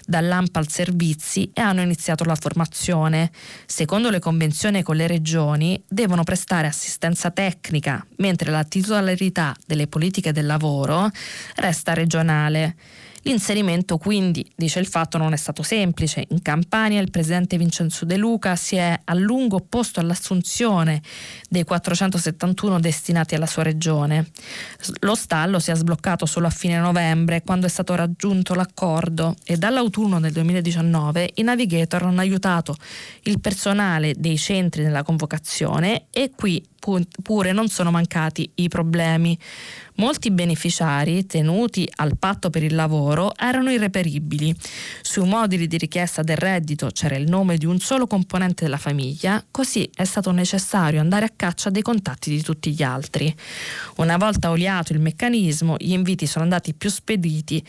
[0.05, 3.31] dall'AMPAL Servizi e hanno iniziato la formazione.
[3.65, 10.31] Secondo le convenzioni con le regioni devono prestare assistenza tecnica, mentre la titolarità delle politiche
[10.31, 11.09] del lavoro
[11.55, 12.75] resta regionale.
[13.23, 16.25] L'inserimento quindi, dice il fatto, non è stato semplice.
[16.29, 21.01] In Campania il presidente Vincenzo De Luca si è a lungo opposto all'assunzione
[21.47, 24.31] dei 471 destinati alla sua regione.
[25.01, 29.55] Lo stallo si è sbloccato solo a fine novembre, quando è stato raggiunto l'accordo e
[29.55, 32.75] dall'autunno del 2019 i navigator hanno aiutato
[33.23, 36.63] il personale dei centri nella convocazione e qui
[37.21, 39.37] pure non sono mancati i problemi.
[39.95, 44.55] Molti beneficiari tenuti al patto per il lavoro erano irreperibili.
[45.01, 49.45] Sui moduli di richiesta del reddito c'era il nome di un solo componente della famiglia,
[49.51, 53.33] così è stato necessario andare a caccia dei contatti di tutti gli altri.
[53.97, 57.63] Una volta oliato il meccanismo, gli inviti sono andati più spediti.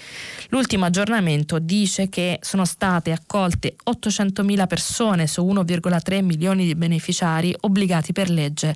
[0.49, 8.13] L'ultimo aggiornamento dice che sono state accolte 800.000 persone su 1,3 milioni di beneficiari obbligati
[8.13, 8.75] per legge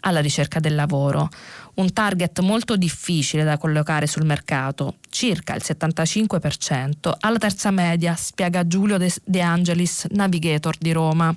[0.00, 1.28] alla ricerca del lavoro,
[1.74, 8.66] un target molto difficile da collocare sul mercato, circa il 75% alla terza media, spiega
[8.66, 11.34] Giulio De Angelis, navigator di Roma.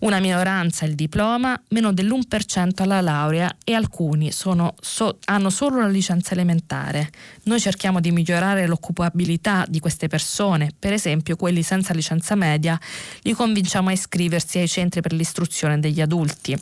[0.00, 5.88] Una minoranza il diploma, meno dell'1% alla laurea e alcuni sono, so, hanno solo la
[5.88, 7.10] licenza elementare.
[7.44, 12.80] Noi cerchiamo di migliorare l'occupabilità di queste persone, per esempio quelli senza licenza media,
[13.22, 16.58] li convinciamo a iscriversi ai centri per l'istruzione degli adulti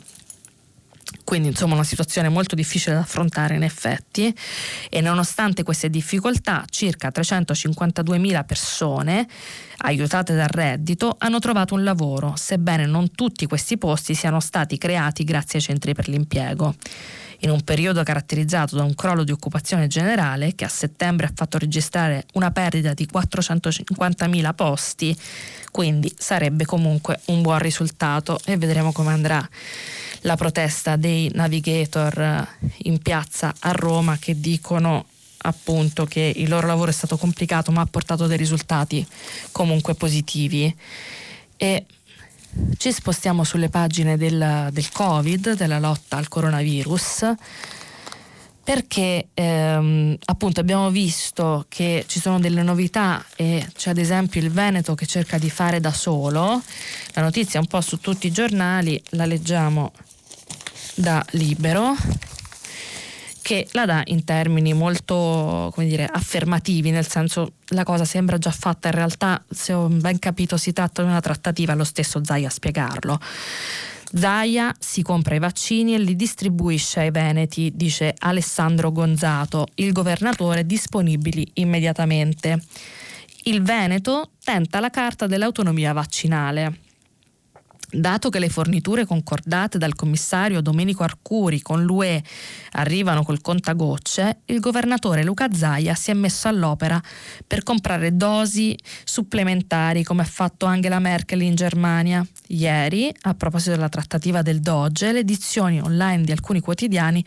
[1.23, 4.35] quindi insomma una situazione molto difficile da affrontare in effetti.
[4.89, 9.27] E nonostante queste difficoltà circa 352.000 persone
[9.81, 15.23] aiutate dal reddito hanno trovato un lavoro, sebbene non tutti questi posti siano stati creati
[15.23, 16.75] grazie ai centri per l'impiego.
[17.41, 21.57] In un periodo caratterizzato da un crollo di occupazione generale che a settembre ha fatto
[21.57, 25.17] registrare una perdita di 450.000 posti,
[25.71, 28.37] quindi sarebbe comunque un buon risultato.
[28.43, 29.47] E vedremo come andrà
[30.21, 32.47] la protesta dei navigator eh,
[32.83, 35.05] in piazza a Roma che dicono
[35.41, 39.05] appunto che il loro lavoro è stato complicato ma ha portato dei risultati
[39.51, 40.75] comunque positivi.
[41.55, 41.85] E
[42.77, 47.35] ci spostiamo sulle pagine del, del Covid, della lotta al coronavirus
[48.69, 54.51] perché ehm, appunto abbiamo visto che ci sono delle novità e c'è ad esempio il
[54.51, 56.61] Veneto che cerca di fare da solo,
[57.13, 59.91] la notizia è un po' su tutti i giornali, la leggiamo
[60.99, 61.95] da Libero
[63.41, 68.89] che la dà in termini molto dire, affermativi, nel senso la cosa sembra già fatta,
[68.89, 72.51] in realtà se ho ben capito si tratta di una trattativa, lo stesso Zaia a
[72.51, 73.19] spiegarlo.
[74.11, 80.65] Zaia si compra i vaccini e li distribuisce ai veneti, dice Alessandro Gonzato, il governatore
[80.65, 82.61] disponibili immediatamente.
[83.43, 86.88] Il Veneto tenta la carta dell'autonomia vaccinale.
[87.91, 92.23] Dato che le forniture concordate dal commissario Domenico Arcuri con l'UE
[92.73, 97.01] arrivano col contagocce, il governatore Luca Zaia si è messo all'opera
[97.47, 102.23] per comprare dosi supplementari come ha fatto Angela Merkel in Germania.
[102.47, 107.25] Ieri, a proposito della trattativa del Doge, le edizioni online di alcuni quotidiani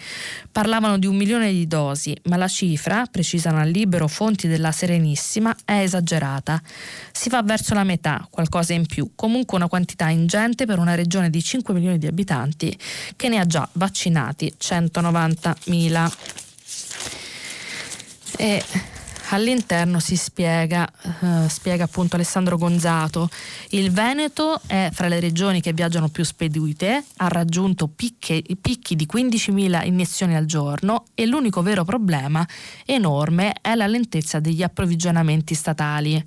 [0.51, 5.55] parlavano di un milione di dosi, ma la cifra, precisano al libero fonti della Serenissima,
[5.65, 6.63] è esagerata.
[7.11, 10.95] Si va verso la metà, qualcosa in più, comunque una quantità ingente sufficiente per una
[10.95, 12.77] regione di 5 milioni di abitanti
[13.17, 16.13] che ne ha già vaccinati 190.000.
[18.37, 18.65] E
[19.31, 20.87] all'interno si spiega,
[21.21, 23.31] uh, spiega appunto Alessandro Gonzato,
[23.71, 29.09] il Veneto è fra le regioni che viaggiano più spedite, ha raggiunto picche, picchi di
[29.11, 32.47] 15.000 iniezioni al giorno e l'unico vero problema
[32.85, 36.23] enorme è la lentezza degli approvvigionamenti statali.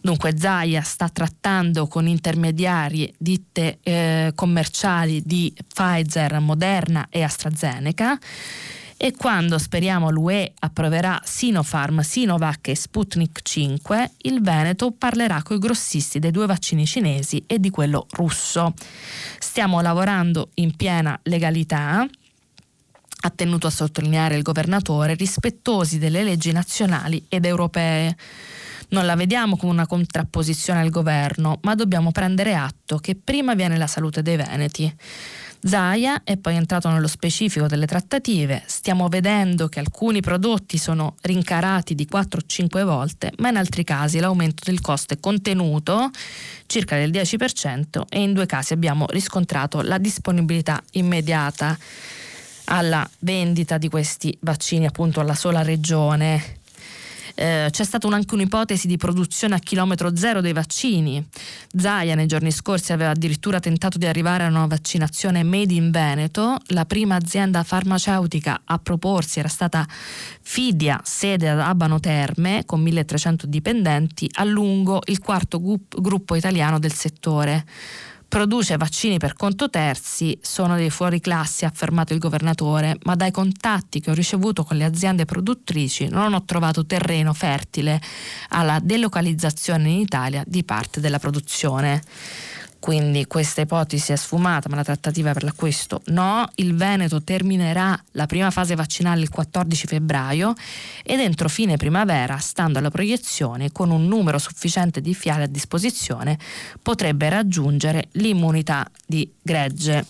[0.00, 8.18] Dunque Zaia sta trattando con intermediari ditte eh, commerciali di Pfizer, Moderna e AstraZeneca
[9.00, 15.60] e quando speriamo l'UE approverà Sinopharm, Sinovac e Sputnik 5, il Veneto parlerà con i
[15.60, 18.74] grossisti dei due vaccini cinesi e di quello russo.
[19.38, 22.08] Stiamo lavorando in piena legalità
[23.20, 28.16] ha tenuto a sottolineare il governatore, rispettosi delle leggi nazionali ed europee.
[28.90, 33.76] Non la vediamo come una contrapposizione al governo, ma dobbiamo prendere atto che prima viene
[33.76, 34.94] la salute dei veneti.
[35.60, 41.96] Zaia è poi entrato nello specifico delle trattative, stiamo vedendo che alcuni prodotti sono rincarati
[41.96, 46.10] di 4-5 volte, ma in altri casi l'aumento del costo è contenuto
[46.66, 51.76] circa del 10% e in due casi abbiamo riscontrato la disponibilità immediata
[52.66, 56.57] alla vendita di questi vaccini appunto alla sola regione
[57.38, 61.24] eh, c'è stata anche un'ipotesi di produzione a chilometro zero dei vaccini.
[61.72, 66.58] Zaia nei giorni scorsi aveva addirittura tentato di arrivare a una vaccinazione made in Veneto.
[66.68, 73.46] La prima azienda farmaceutica a proporsi era stata Fidia, sede ad Abano Terme, con 1300
[73.46, 77.64] dipendenti, a lungo il quarto gruppo italiano del settore
[78.28, 84.00] produce vaccini per conto terzi, sono dei fuoriclassi, ha affermato il governatore, ma dai contatti
[84.00, 88.00] che ho ricevuto con le aziende produttrici non ho trovato terreno fertile
[88.50, 92.02] alla delocalizzazione in Italia di parte della produzione
[92.80, 96.48] quindi questa ipotesi è sfumata, ma la trattativa per l'acquisto no.
[96.56, 100.54] Il Veneto terminerà la prima fase vaccinale il 14 febbraio
[101.02, 106.38] ed entro fine primavera, stando alla proiezione, con un numero sufficiente di fiale a disposizione,
[106.80, 110.06] potrebbe raggiungere l'immunità di gregge.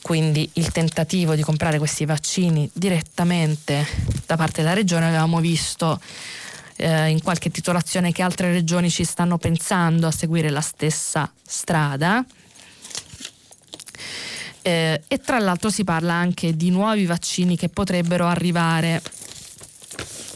[0.00, 3.86] Quindi il tentativo di comprare questi vaccini direttamente
[4.26, 5.98] da parte della regione avevamo visto
[6.84, 12.22] eh, in qualche titolazione che altre regioni ci stanno pensando a seguire la stessa strada.
[14.60, 19.00] Eh, e tra l'altro si parla anche di nuovi vaccini che potrebbero arrivare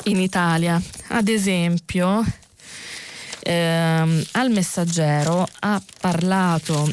[0.05, 0.81] in Italia.
[1.09, 2.25] Ad esempio,
[3.41, 6.91] ehm, al messaggero ha parlato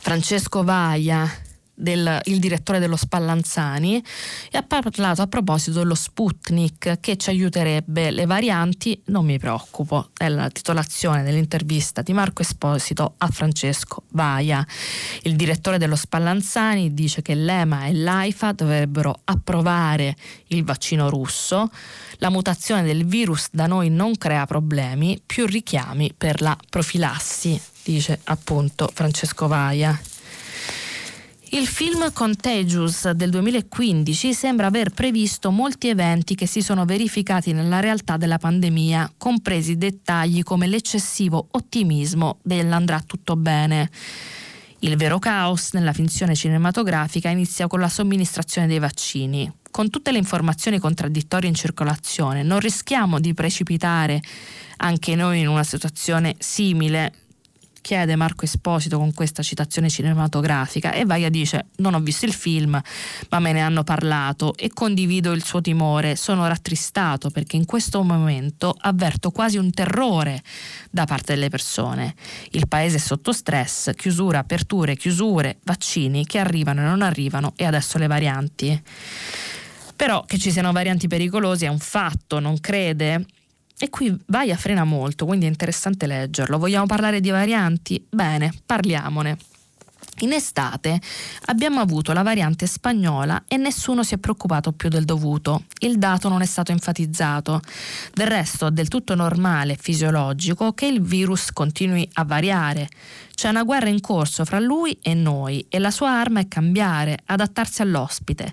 [0.00, 1.41] Francesco Vaia
[1.82, 4.02] del, direttore dello Spallanzani
[4.50, 10.10] e ha parlato a proposito dello Sputnik che ci aiuterebbe le varianti, non mi preoccupo,
[10.16, 14.64] è la titolazione dell'intervista di Marco Esposito a Francesco Vaia.
[15.22, 20.16] Il direttore dello Spallanzani dice che l'EMA e l'AIFA dovrebbero approvare
[20.48, 21.70] il vaccino russo,
[22.18, 28.20] la mutazione del virus da noi non crea problemi, più richiami per la profilassi, dice
[28.24, 29.98] appunto Francesco Vaia.
[31.54, 37.78] Il film Contagious del 2015 sembra aver previsto molti eventi che si sono verificati nella
[37.78, 43.90] realtà della pandemia, compresi dettagli come l'eccessivo ottimismo dell'andrà tutto bene.
[44.78, 49.52] Il vero caos nella finzione cinematografica inizia con la somministrazione dei vaccini.
[49.70, 54.22] Con tutte le informazioni contraddittorie in circolazione, non rischiamo di precipitare
[54.78, 57.12] anche noi in una situazione simile
[57.82, 62.80] chiede Marco Esposito con questa citazione cinematografica e Vaia dice non ho visto il film
[63.28, 68.02] ma me ne hanno parlato e condivido il suo timore, sono rattristato perché in questo
[68.02, 70.42] momento avverto quasi un terrore
[70.90, 72.14] da parte delle persone.
[72.52, 77.64] Il paese è sotto stress, chiusura, aperture, chiusure, vaccini che arrivano e non arrivano e
[77.64, 78.82] adesso le varianti.
[79.94, 83.26] Però che ci siano varianti pericolosi è un fatto, non crede?
[83.82, 86.56] E qui vai a frena molto, quindi è interessante leggerlo.
[86.56, 88.06] Vogliamo parlare di varianti?
[88.08, 89.36] Bene, parliamone.
[90.20, 91.00] In estate
[91.46, 95.64] abbiamo avuto la variante spagnola e nessuno si è preoccupato più del dovuto.
[95.80, 97.60] Il dato non è stato enfatizzato.
[98.14, 102.88] Del resto è del tutto normale e fisiologico che il virus continui a variare.
[103.42, 107.18] C'è una guerra in corso fra lui e noi e la sua arma è cambiare,
[107.24, 108.48] adattarsi all'ospite.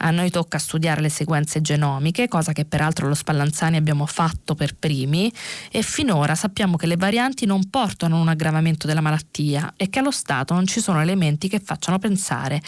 [0.00, 4.76] A noi tocca studiare le sequenze genomiche, cosa che peraltro lo Spallanzani abbiamo fatto per
[4.76, 5.32] primi,
[5.70, 10.00] e finora sappiamo che le varianti non portano a un aggravamento della malattia e che
[10.00, 12.60] allo Stato non ci sono elementi che facciano pensare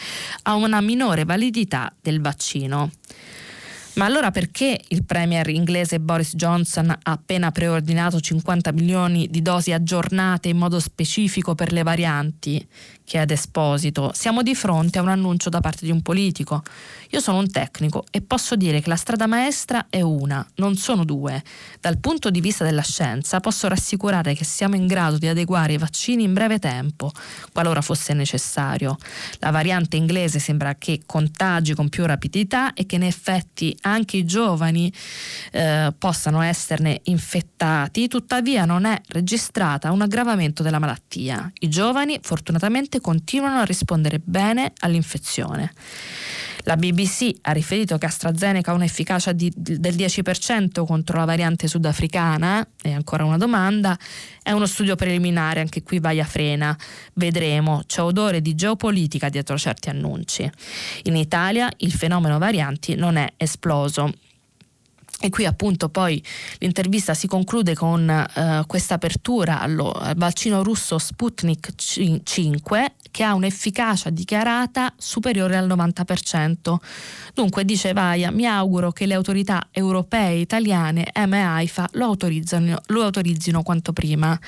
[0.44, 2.90] a una minore validità del vaccino.
[3.96, 9.72] Ma allora perché il premier inglese Boris Johnson ha appena preordinato 50 milioni di dosi
[9.72, 12.66] aggiornate in modo specifico per le varianti?
[13.06, 14.10] Chiede Esposito.
[14.12, 16.62] Siamo di fronte a un annuncio da parte di un politico.
[17.10, 21.04] Io sono un tecnico e posso dire che la strada maestra è una, non sono
[21.04, 21.42] due.
[21.80, 25.78] Dal punto di vista della scienza posso rassicurare che siamo in grado di adeguare i
[25.78, 27.12] vaccini in breve tempo,
[27.52, 28.96] qualora fosse necessario.
[29.38, 34.24] La variante inglese sembra che contagi con più rapidità e che in effetti anche i
[34.24, 34.92] giovani
[35.52, 41.50] eh, possano esserne infettati, tuttavia non è registrata un aggravamento della malattia.
[41.60, 45.72] I giovani fortunatamente continuano a rispondere bene all'infezione.
[46.66, 52.66] La BBC ha riferito che AstraZeneca ha un'efficacia di, del 10% contro la variante sudafricana,
[52.82, 53.96] e ancora una domanda,
[54.42, 56.76] è uno studio preliminare, anche qui vai a frena,
[57.14, 60.50] vedremo, c'è odore di geopolitica dietro certi annunci.
[61.04, 64.12] In Italia il fenomeno varianti non è esploso.
[65.18, 66.22] E qui appunto poi
[66.58, 71.70] l'intervista si conclude con uh, questa apertura al vaccino russo Sputnik
[72.22, 76.76] 5 che ha un'efficacia dichiarata superiore al 90%.
[77.32, 82.78] Dunque dice Vaia, mi auguro che le autorità europee italiane, EMA e AIFA, lo autorizzino,
[82.88, 84.38] lo autorizzino quanto prima.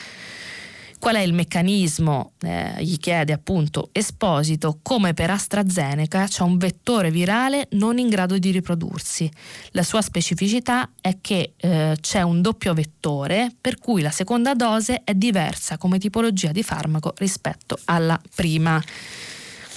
[0.98, 2.32] Qual è il meccanismo?
[2.40, 8.36] Eh, gli chiede appunto Esposito, come per AstraZeneca c'è un vettore virale non in grado
[8.36, 9.30] di riprodursi.
[9.70, 15.02] La sua specificità è che eh, c'è un doppio vettore per cui la seconda dose
[15.04, 18.82] è diversa come tipologia di farmaco rispetto alla prima.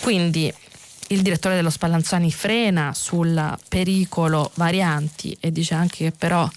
[0.02, 0.52] Quindi
[1.10, 6.50] il direttore dello Spallanzani frena sul pericolo varianti e dice anche che però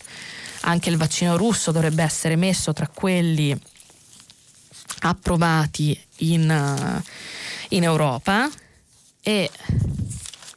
[0.63, 3.55] anche il vaccino russo dovrebbe essere messo tra quelli
[5.01, 7.03] approvati in, eh,
[7.71, 8.51] in Europa
[9.23, 9.51] e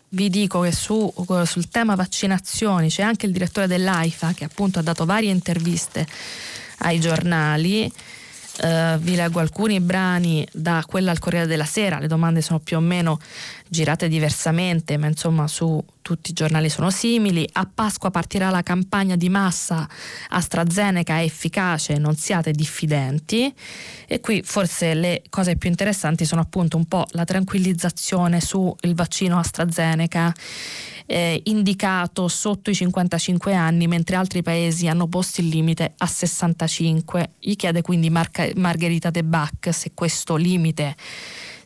[0.10, 1.14] vi dico che su,
[1.44, 6.08] sul tema vaccinazioni c'è anche il direttore dell'AIFA che appunto ha dato varie interviste
[6.80, 7.92] ai giornali.
[8.60, 12.78] Uh, vi leggo alcuni brani da quella al Corriere della Sera, le domande sono più
[12.78, 13.20] o meno
[13.70, 17.48] girate diversamente, ma insomma su tutti i giornali sono simili.
[17.54, 19.88] A Pasqua partirà la campagna di massa
[20.30, 23.54] AstraZeneca è efficace, non siate diffidenti.
[24.08, 29.38] E qui forse le cose più interessanti sono appunto un po' la tranquillizzazione sul vaccino
[29.38, 30.34] AstraZeneca.
[31.10, 37.32] Eh, indicato sotto i 55 anni, mentre altri paesi hanno posto il limite a 65.
[37.40, 40.96] Gli chiede quindi Mar- Margherita De Bac se questo limite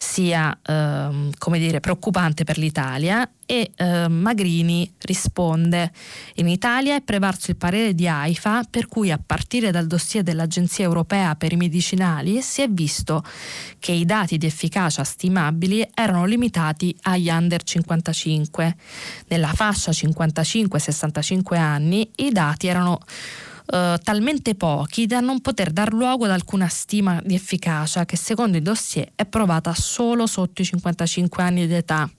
[0.02, 5.92] sia ehm, come dire, preoccupante per l'Italia e eh, Magrini risponde
[6.36, 10.86] in Italia è prevalso il parere di AIFA per cui a partire dal dossier dell'Agenzia
[10.86, 13.24] Europea per i medicinali si è visto
[13.78, 18.76] che i dati di efficacia stimabili erano limitati agli under 55.
[19.28, 22.98] Nella fascia 55-65 anni i dati erano
[23.72, 28.58] eh, talmente pochi da non poter dar luogo ad alcuna stima di efficacia che secondo
[28.58, 32.10] i dossier è provata solo sotto i 55 anni di età.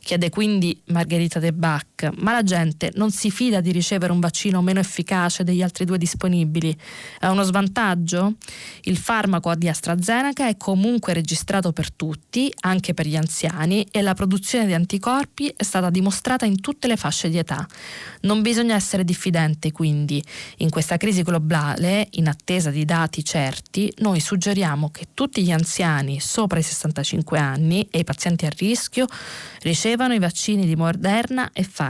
[0.00, 1.52] Chiede quindi Margherita De
[1.98, 5.84] Bac, ma la gente non si fida di ricevere un vaccino meno efficace degli altri
[5.84, 6.76] due disponibili?
[7.18, 8.34] È uno svantaggio?
[8.82, 14.14] Il farmaco di AstraZeneca è comunque registrato per tutti, anche per gli anziani, e la
[14.14, 17.66] produzione di anticorpi è stata dimostrata in tutte le fasce di età.
[18.22, 20.22] Non bisogna essere diffidenti, quindi.
[20.58, 26.20] In questa crisi globale, in attesa di dati certi, noi suggeriamo che tutti gli anziani
[26.20, 29.06] sopra i 65 anni e i pazienti a rischio
[29.62, 31.87] ricevano i vaccini di Moderna e Pfizer.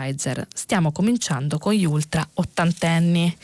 [0.54, 3.36] Stiamo cominciando con gli ultra ottantenni.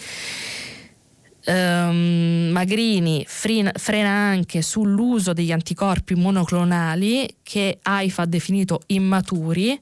[1.46, 9.78] Um, Magrini frena anche sull'uso degli anticorpi monoclonali che AIFA ha definito immaturi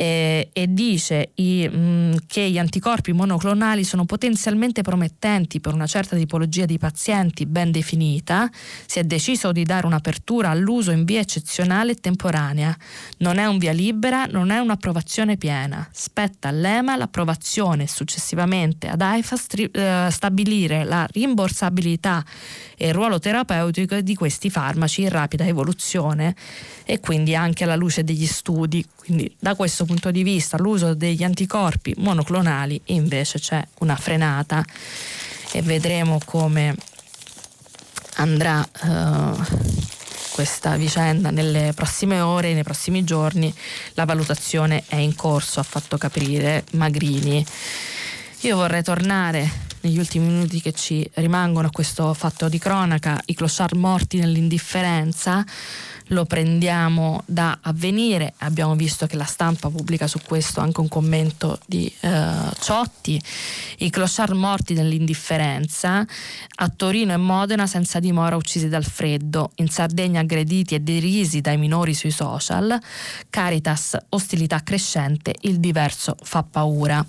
[0.00, 5.86] eh, e dice i, mh, mm, che gli anticorpi monoclonali sono potenzialmente promettenti per una
[5.86, 8.48] certa tipologia di pazienti ben definita,
[8.86, 12.76] si è deciso di dare un'apertura all'uso in via eccezionale e temporanea.
[13.18, 15.88] Non è un via libera, non è un'approvazione piena.
[15.90, 22.24] Spetta all'EMA l'approvazione e successivamente ad AIFA stri- eh, stabilire la rimborsabilità
[22.76, 26.36] e il ruolo terapeutico di questi farmaci in rapida evoluzione
[26.84, 28.86] e quindi anche alla luce degli studi.
[29.08, 34.62] Quindi da questo punto di vista l'uso degli anticorpi monoclonali invece c'è una frenata
[35.52, 36.74] e vedremo come
[38.16, 39.42] andrà uh,
[40.32, 43.52] questa vicenda nelle prossime ore, nei prossimi giorni.
[43.94, 47.42] La valutazione è in corso, ha fatto capire Magrini.
[48.40, 49.50] Io vorrei tornare
[49.80, 55.46] negli ultimi minuti che ci rimangono a questo fatto di cronaca, i clochard morti nell'indifferenza,
[56.08, 61.58] lo prendiamo da avvenire, abbiamo visto che la stampa pubblica su questo anche un commento
[61.66, 63.20] di eh, Ciotti,
[63.78, 66.06] i clochard morti nell'indifferenza,
[66.56, 71.56] a Torino e Modena senza dimora uccisi dal freddo, in Sardegna aggrediti e derisi dai
[71.56, 72.78] minori sui social,
[73.30, 77.04] Caritas ostilità crescente, il diverso fa paura.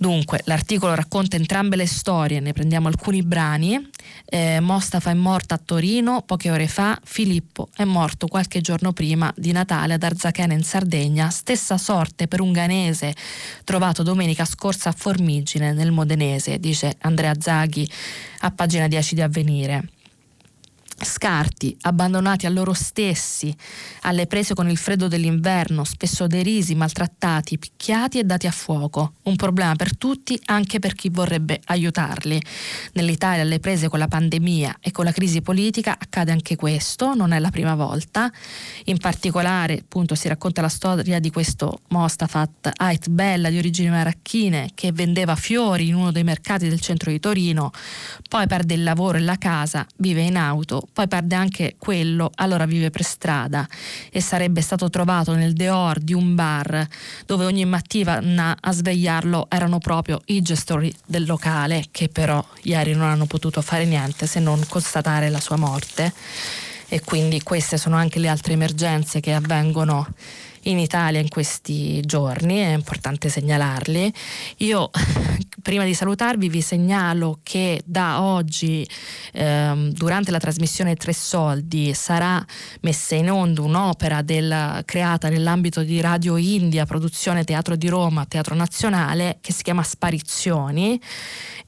[0.00, 3.90] Dunque, l'articolo racconta entrambe le storie, ne prendiamo alcuni brani.
[4.24, 9.30] Eh, Mostafa è morto a Torino poche ore fa, Filippo è morto qualche giorno prima
[9.36, 13.14] di Natale ad Arzachena in Sardegna, stessa sorte per un ganese
[13.64, 17.86] trovato domenica scorsa a Formigine nel Modenese, dice Andrea Zaghi
[18.38, 19.88] a pagina 10 di Avvenire.
[21.04, 23.54] Scarti, abbandonati a loro stessi,
[24.02, 29.14] alle prese con il freddo dell'inverno, spesso derisi, maltrattati, picchiati e dati a fuoco.
[29.24, 32.40] Un problema per tutti, anche per chi vorrebbe aiutarli.
[32.92, 37.32] Nell'Italia alle prese con la pandemia e con la crisi politica accade anche questo, non
[37.32, 38.30] è la prima volta.
[38.84, 44.70] In particolare, appunto, si racconta la storia di questo Mostafat Ait Bella di origini maracchine
[44.74, 47.70] che vendeva fiori in uno dei mercati del centro di Torino,
[48.28, 52.66] poi perde il lavoro e la casa, vive in auto, poi perde anche quello, allora
[52.66, 53.66] vive per strada.
[54.10, 56.86] E sarebbe stato trovato nel deor di un bar
[57.26, 63.08] dove ogni mattina a svegliarlo erano proprio i gestori del locale che però ieri non
[63.08, 66.12] hanno potuto fare niente se non constatare la sua morte.
[66.92, 70.08] E quindi queste sono anche le altre emergenze che avvengono
[70.64, 74.12] in Italia in questi giorni, è importante segnalarli.
[74.58, 74.90] Io
[75.62, 78.86] prima di salutarvi vi segnalo che da oggi
[79.32, 82.44] ehm, durante la trasmissione Tre Soldi sarà
[82.80, 88.54] messa in onda un'opera del, creata nell'ambito di Radio India, produzione Teatro di Roma, Teatro
[88.54, 91.00] Nazionale, che si chiama Sparizioni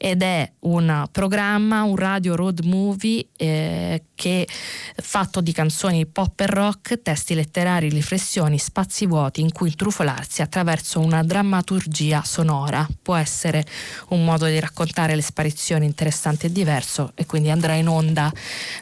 [0.05, 4.49] ed è un programma, un radio road movie eh, che
[4.97, 10.99] fatto di canzoni pop e rock, testi letterari, riflessioni, spazi vuoti in cui intrufolarsi attraverso
[10.99, 12.85] una drammaturgia sonora.
[13.01, 13.65] Può essere
[14.09, 18.33] un modo di raccontare le sparizioni interessante e diverso e quindi andrà in onda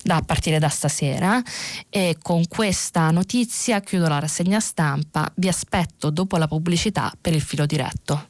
[0.03, 1.43] da, a partire da stasera
[1.91, 7.43] e con questa notizia chiudo la rassegna stampa, vi aspetto dopo la pubblicità per il
[7.43, 8.29] filo diretto.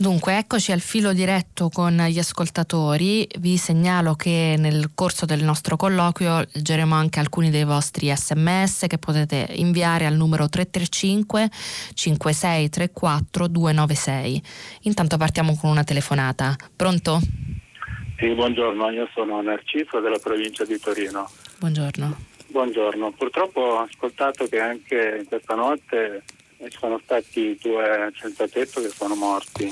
[0.00, 3.28] Dunque, eccoci al filo diretto con gli ascoltatori.
[3.38, 8.96] Vi segnalo che nel corso del nostro colloquio leggeremo anche alcuni dei vostri sms che
[8.96, 11.50] potete inviare al numero 335
[11.92, 14.42] 5634 296.
[14.84, 16.56] Intanto partiamo con una telefonata.
[16.74, 17.20] Pronto?
[18.16, 21.28] Sì, buongiorno, io sono Narciso della provincia di Torino.
[21.58, 22.16] Buongiorno.
[22.46, 26.22] Buongiorno, purtroppo ho ascoltato che anche questa notte
[26.68, 29.70] ci sono stati due senza tetto che sono morti.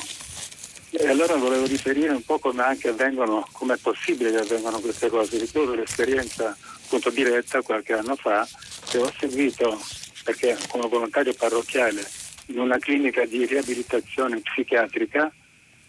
[0.90, 5.08] E allora volevo riferire un po' come anche avvengono, come è possibile che avvengano queste
[5.08, 5.38] cose.
[5.38, 8.48] Ricordo l'esperienza appunto diretta qualche anno fa
[8.88, 9.78] che ho seguito
[10.24, 12.02] perché come volontario parrocchiale
[12.46, 15.30] in una clinica di riabilitazione psichiatrica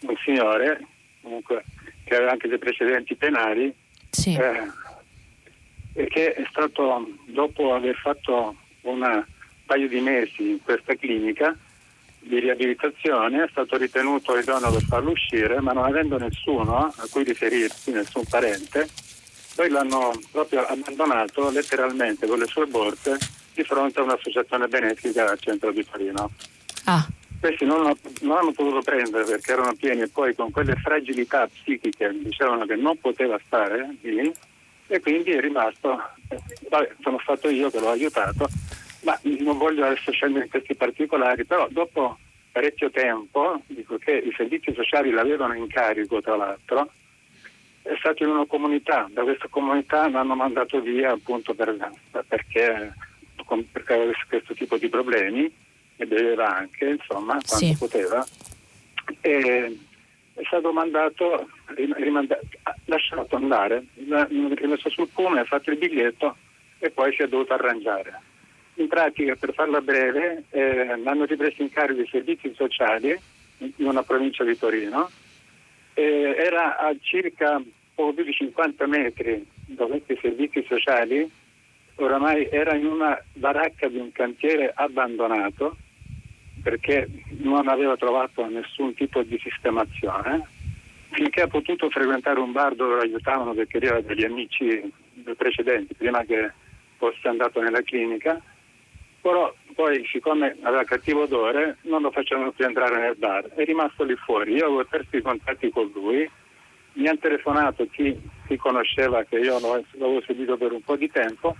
[0.00, 0.86] un signore
[1.22, 1.64] comunque,
[2.04, 3.74] che aveva anche dei precedenti penali
[4.10, 4.34] sì.
[4.34, 4.70] eh,
[5.94, 9.26] e che è stato dopo aver fatto una
[9.70, 11.56] paio di mesi in questa clinica
[12.18, 17.22] di riabilitazione, è stato ritenuto idoneo per farlo uscire, ma non avendo nessuno a cui
[17.22, 18.88] riferirsi, nessun parente,
[19.54, 23.16] poi l'hanno proprio abbandonato letteralmente con le sue borse
[23.54, 26.32] di fronte a un'associazione benefica al centro di Torino.
[26.86, 27.06] Ah.
[27.38, 32.10] Questi non, non, hanno potuto prendere perché erano pieni e poi con quelle fragilità psichiche
[32.24, 34.32] dicevano che non poteva stare lì
[34.88, 35.96] e quindi è rimasto,
[37.02, 38.48] sono stato io che l'ho aiutato
[39.02, 42.18] ma non voglio adesso scendere in questi particolari, però dopo
[42.52, 46.90] parecchio tempo, dico che i servizi sociali l'avevano in carico tra l'altro,
[47.82, 51.76] è stato in una comunità, da questa comunità l'hanno mandato via appunto per,
[52.26, 52.92] perché,
[53.72, 55.50] perché aveva questo tipo di problemi
[55.96, 57.76] e beveva anche, insomma, quando sì.
[57.78, 58.26] poteva.
[59.20, 59.78] E
[60.34, 62.46] è stato mandato, rimandato,
[62.84, 66.36] lasciato andare, rimesso sul pullman, ha fatto il biglietto
[66.78, 68.28] e poi si è dovuto arrangiare
[68.80, 73.16] in pratica, per farla breve, eh, hanno ripreso in carico i servizi sociali
[73.58, 75.10] in una provincia di Torino.
[75.94, 77.60] Eh, era a circa
[77.94, 81.28] poco più di 50 metri da questi servizi sociali,
[81.96, 85.76] oramai era in una baracca di un cantiere abbandonato
[86.62, 87.08] perché
[87.38, 90.46] non aveva trovato nessun tipo di sistemazione,
[91.10, 94.92] finché ha potuto frequentare un bar dove lo aiutavano perché era degli amici
[95.36, 96.52] precedenti, prima che
[96.96, 98.40] fosse andato nella clinica
[99.20, 104.04] però poi siccome aveva cattivo odore non lo facevano più entrare nel bar, è rimasto
[104.04, 106.28] lì fuori, io avevo perso i contatti con lui,
[106.94, 111.56] mi hanno telefonato chi, chi conosceva che io l'avevo seguito per un po' di tempo,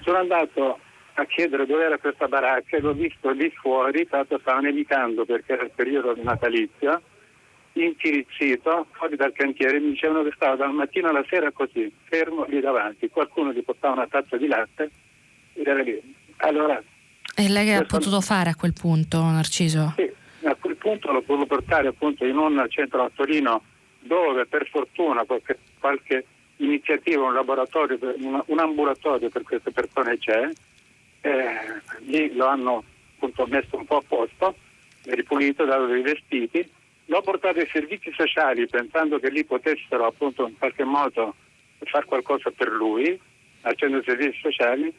[0.00, 0.78] sono andato
[1.14, 5.52] a chiedere dove era questa baracca e l'ho visto lì fuori, tanto stava nevicando perché
[5.52, 7.00] era il periodo natalizio,
[7.74, 12.60] intirizzito fuori dal cantiere, mi dicevano che stava dal mattino alla sera così, fermo lì
[12.60, 14.90] davanti, qualcuno gli portava una tazza di latte
[15.54, 16.82] ed era lì allora,
[17.36, 19.94] e lei che ha potuto fare a quel punto, Narciso?
[19.96, 20.08] Sì,
[20.44, 23.62] a quel punto lo potevo portare appunto in un centro a Torino
[23.98, 26.26] dove per fortuna qualche, qualche
[26.58, 30.48] iniziativa, un laboratorio, un, un, ambulatorio per queste persone c'è,
[31.22, 32.84] eh, lì lo hanno
[33.16, 34.54] appunto messo un po' a posto,
[35.06, 36.70] ripulito, dato dei vestiti,
[37.06, 41.34] l'ho portato ai servizi sociali pensando che lì potessero appunto in qualche modo
[41.78, 43.18] fare qualcosa per lui
[43.62, 44.92] al centro servizi sociali,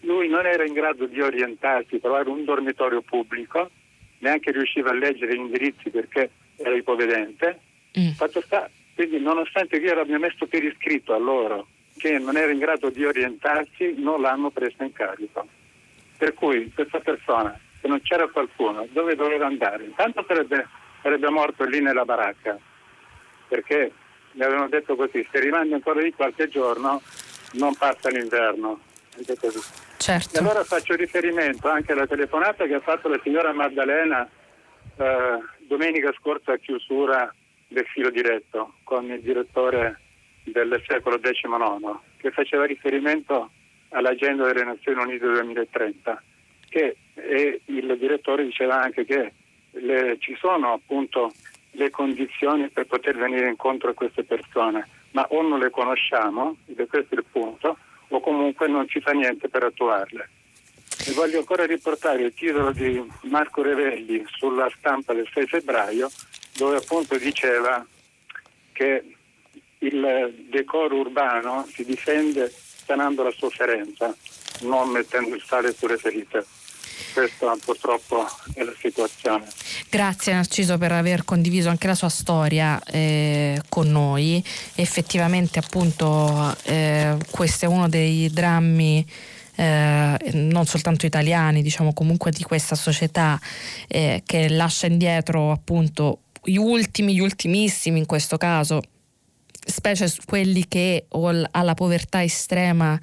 [0.00, 3.70] lui non era in grado di orientarsi, trovare un dormitorio pubblico,
[4.18, 7.60] neanche riusciva a leggere gli indirizzi perché era ipovedente.
[7.98, 8.10] Mm.
[8.10, 12.58] Fatto sta, quindi nonostante io l'abbia messo per iscritto a loro che non era in
[12.58, 15.46] grado di orientarsi, non l'hanno preso in carico.
[16.16, 19.84] Per cui questa persona, se non c'era qualcuno, dove doveva andare?
[19.84, 20.66] Intanto sarebbe,
[21.02, 22.56] sarebbe morto lì nella baracca,
[23.48, 23.92] perché
[24.32, 27.02] mi avevano detto così, se rimane ancora lì qualche giorno
[27.52, 28.80] non passa l'inverno.
[29.96, 30.36] Certo.
[30.36, 34.28] E allora faccio riferimento anche alla telefonata che ha fatto la signora Maddalena
[34.96, 37.32] eh, domenica scorsa a chiusura
[37.66, 40.00] del filo diretto con il direttore
[40.44, 43.50] del secolo XIX che faceva riferimento
[43.90, 46.22] all'agenda delle Nazioni Unite 2030
[46.68, 46.96] che
[47.66, 49.32] il direttore diceva anche che
[49.72, 51.32] le, ci sono appunto
[51.72, 56.80] le condizioni per poter venire incontro a queste persone, ma o non le conosciamo, ed
[56.80, 60.28] è questo il punto, o comunque non ci fa niente per attuarle.
[61.06, 66.10] E voglio ancora riportare il titolo di Marco Revelli sulla stampa del 6 febbraio,
[66.56, 67.86] dove appunto diceva
[68.72, 69.14] che
[69.78, 74.14] il decoro urbano si difende sanando la sofferenza,
[74.62, 76.44] non mettendo il sale sulle ferite.
[77.12, 79.46] Questa purtroppo è la situazione.
[79.88, 84.42] Grazie Narciso per aver condiviso anche la sua storia eh, con noi.
[84.74, 89.06] Effettivamente appunto eh, questo è uno dei drammi
[89.56, 93.40] eh, non soltanto italiani, diciamo comunque di questa società
[93.88, 98.80] eh, che lascia indietro appunto gli ultimi, gli ultimissimi in questo caso
[99.70, 101.06] specie quelli che
[101.50, 102.98] alla povertà estrema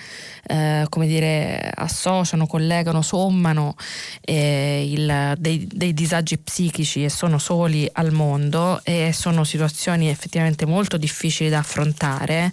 [0.48, 3.76] eh, come dire, associano, collegano, sommano
[4.22, 10.66] eh, il, dei, dei, disagi psichici e sono soli al mondo e sono situazioni effettivamente
[10.66, 12.52] molto difficili da affrontare.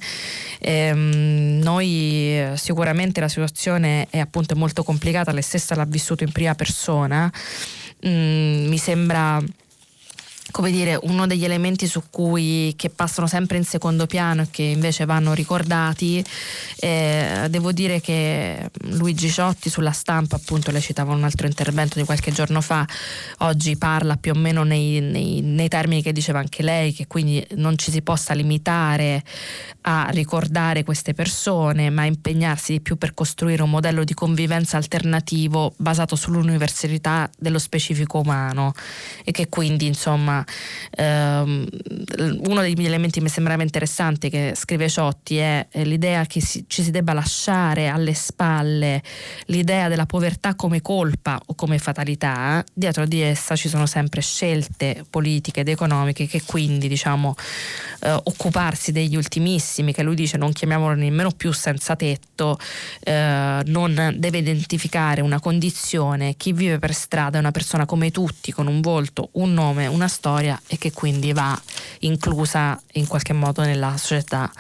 [0.61, 6.55] Ehm, noi sicuramente la situazione è appunto molto complicata, lei stessa l'ha vissuto in prima
[6.55, 7.33] persona.
[8.07, 9.41] Mm, mi sembra
[10.53, 14.63] come dire, uno degli elementi su cui che passano sempre in secondo piano e che
[14.63, 16.25] invece vanno ricordati.
[16.77, 22.05] Eh, devo dire che Luigi Ciotti sulla stampa, appunto, lei citava un altro intervento di
[22.05, 22.87] qualche giorno fa,
[23.39, 27.45] oggi parla più o meno nei, nei, nei termini che diceva anche lei, che quindi
[27.57, 29.25] non ci si possa limitare
[29.83, 35.73] a ricordare queste persone, ma impegnarsi di più per costruire un modello di convivenza alternativo
[35.79, 38.75] basato sull'universalità dello specifico umano
[39.25, 40.42] e che quindi insomma
[40.91, 41.67] ehm,
[42.47, 46.83] uno degli elementi che mi sembrava interessante che scrive Ciotti è l'idea che si, ci
[46.83, 49.03] si debba lasciare alle spalle
[49.47, 55.05] l'idea della povertà come colpa o come fatalità, dietro di essa ci sono sempre scelte
[55.09, 57.35] politiche ed economiche che quindi diciamo
[58.01, 62.59] eh, occuparsi degli ultimissimi, che lui dice non chiamiamolo nemmeno più senza tetto,
[63.01, 68.53] eh, non deve identificare una condizione, chi vive per strada è una persona come tutti,
[68.53, 71.59] con un volto, un nome, una storia e che quindi va
[72.01, 74.51] inclusa in qualche modo nella società.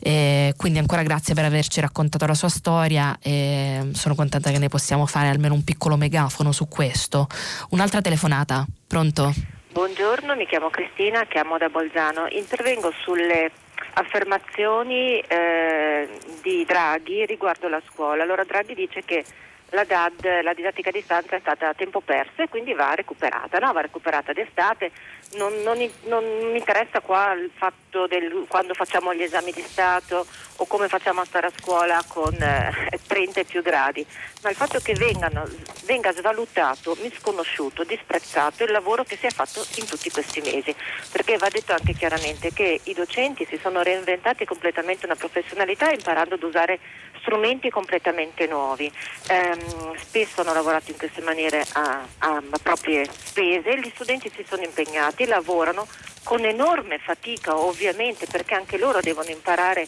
[0.00, 4.68] E quindi ancora grazie per averci raccontato la sua storia e sono contenta che ne
[4.68, 7.26] possiamo fare almeno un piccolo megafono su questo.
[7.70, 9.32] Un'altra telefonata, pronto?
[9.72, 12.26] Buongiorno, mi chiamo Cristina, chiamo da Bolzano.
[12.30, 13.50] Intervengo sulle
[13.94, 16.08] affermazioni eh,
[16.42, 18.22] di Draghi riguardo la scuola.
[18.22, 19.24] Allora Draghi dice che
[19.72, 23.58] la DAD, la didattica a distanza, è stata a tempo perso e quindi va recuperata,
[23.58, 23.72] no?
[23.72, 24.90] va recuperata d'estate.
[25.34, 30.26] Non, non, non, mi interessa qua il fatto del quando facciamo gli esami di Stato
[30.56, 34.06] o come facciamo a stare a scuola con eh, 30 e più gradi,
[34.42, 35.48] ma il fatto che vengano,
[35.86, 40.74] venga svalutato, misconosciuto, disprezzato il lavoro che si è fatto in tutti questi mesi,
[41.10, 46.34] perché va detto anche chiaramente che i docenti si sono reinventati completamente una professionalità imparando
[46.34, 46.78] ad usare
[47.22, 48.92] strumenti completamente nuovi.
[49.28, 49.56] Eh,
[49.96, 55.24] spesso hanno lavorato in queste maniere a, a, proprie spese, gli studenti si sono impegnati,
[55.24, 55.86] lavorano
[56.24, 59.86] con enorme fatica ovviamente perché anche loro devono imparare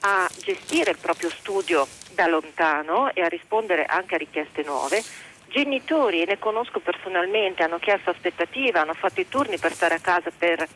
[0.00, 5.02] a gestire il proprio studio da lontano e a rispondere anche a richieste nuove.
[5.48, 10.00] Genitori, e ne conosco personalmente, hanno chiesto aspettativa, hanno fatto i turni per stare a
[10.00, 10.66] casa, per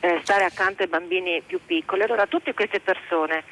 [0.00, 2.02] eh, stare accanto ai bambini più piccoli.
[2.02, 3.44] Allora tutte queste persone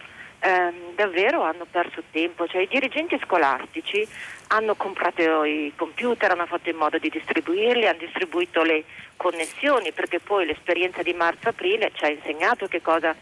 [0.42, 4.06] ehm, davvero hanno perso tempo, cioè i dirigenti scolastici
[4.48, 8.84] hanno comprato i computer, hanno fatto in modo di distribuirli, hanno distribuito le
[9.16, 13.14] connessioni perché poi l'esperienza di marzo-aprile ci ha insegnato che cosa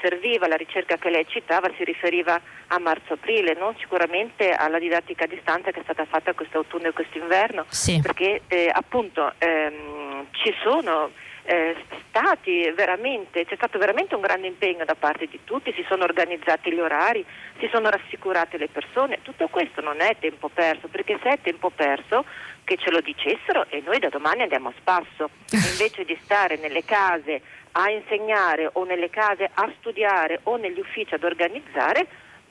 [0.00, 5.26] serviva, la ricerca che lei citava si riferiva a marzo-aprile, non sicuramente alla didattica a
[5.26, 8.00] distanza che è stata fatta quest'autunno e quest'inverno, sì.
[8.00, 11.10] perché eh, appunto ehm, ci sono
[11.48, 11.74] eh,
[12.08, 16.70] stati veramente, c'è stato veramente un grande impegno da parte di tutti, si sono organizzati
[16.70, 17.24] gli orari,
[17.58, 21.70] si sono rassicurate le persone, tutto questo non è tempo perso, perché se è tempo
[21.70, 22.26] perso
[22.64, 26.84] che ce lo dicessero e noi da domani andiamo a spasso, invece di stare nelle
[26.84, 27.40] case
[27.72, 32.06] a insegnare o nelle case a studiare o negli uffici ad organizzare,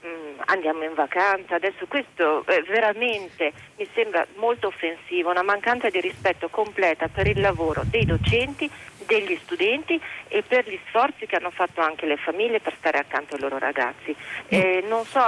[0.05, 5.99] Mm, andiamo in vacanza, adesso questo eh, veramente mi sembra molto offensivo, una mancanza di
[5.99, 8.69] rispetto completa per il lavoro dei docenti,
[9.07, 13.33] degli studenti e per gli sforzi che hanno fatto anche le famiglie per stare accanto
[13.33, 14.15] ai loro ragazzi.
[14.49, 15.19] Eh, non so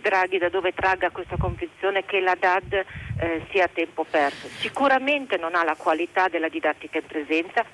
[0.00, 2.84] Draghi da dove tragga questa convinzione che la DAD
[3.18, 7.64] eh, sia a tempo perso, sicuramente non ha la qualità della didattica in presenza,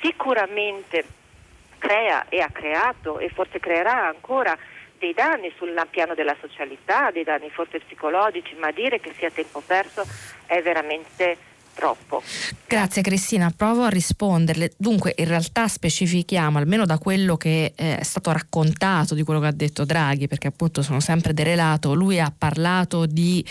[0.00, 1.04] sicuramente
[1.78, 4.56] crea e ha creato e forse creerà ancora
[4.98, 9.60] dei danni sul piano della socialità, dei danni forse psicologici, ma dire che sia tempo
[9.60, 10.06] perso
[10.46, 11.36] è veramente
[11.76, 12.22] troppo.
[12.66, 14.72] Grazie Cristina, provo a risponderle.
[14.78, 19.46] Dunque, in realtà specifichiamo, almeno da quello che eh, è stato raccontato, di quello che
[19.46, 23.44] ha detto Draghi, perché appunto sono sempre derelato, lui ha parlato di...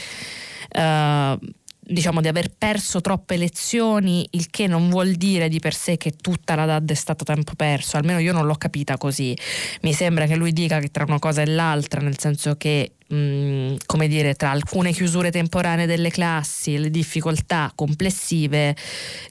[0.75, 1.39] Uh,
[1.87, 6.11] diciamo di aver perso troppe lezioni, il che non vuol dire di per sé che
[6.11, 9.37] tutta la DAD è stata tempo perso, almeno io non l'ho capita così.
[9.81, 13.75] Mi sembra che lui dica che tra una cosa e l'altra, nel senso che mm,
[13.85, 18.75] come dire, tra alcune chiusure temporanee delle classi e le difficoltà complessive,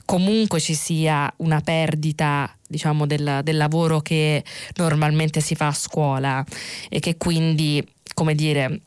[0.05, 4.43] comunque ci sia una perdita diciamo del, del lavoro che
[4.77, 6.45] normalmente si fa a scuola
[6.89, 8.81] e che quindi come dire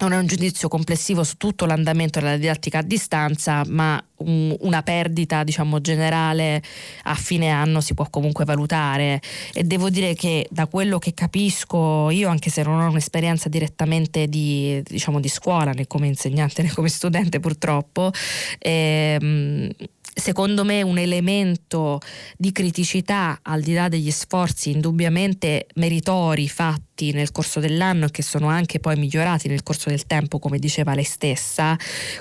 [0.00, 4.82] non è un giudizio complessivo su tutto l'andamento della didattica a distanza, ma un, una
[4.82, 6.62] perdita diciamo, generale
[7.04, 9.20] a fine anno si può comunque valutare.
[9.52, 14.28] E devo dire che da quello che capisco io, anche se non ho un'esperienza direttamente
[14.28, 18.10] di, diciamo, di scuola né come insegnante né come studente purtroppo,
[18.58, 19.70] ehm,
[20.12, 22.00] secondo me un elemento
[22.36, 28.22] di criticità al di là degli sforzi indubbiamente meritori fatti nel corso dell'anno e che
[28.22, 31.76] sono anche poi migliorati nel corso del tempo come diceva lei stessa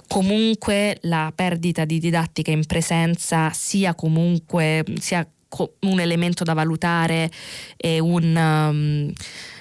[0.08, 5.28] comunque la perdita di didattica in presenza sia comunque sia
[5.82, 7.32] un elemento da valutare
[7.76, 9.14] e un um,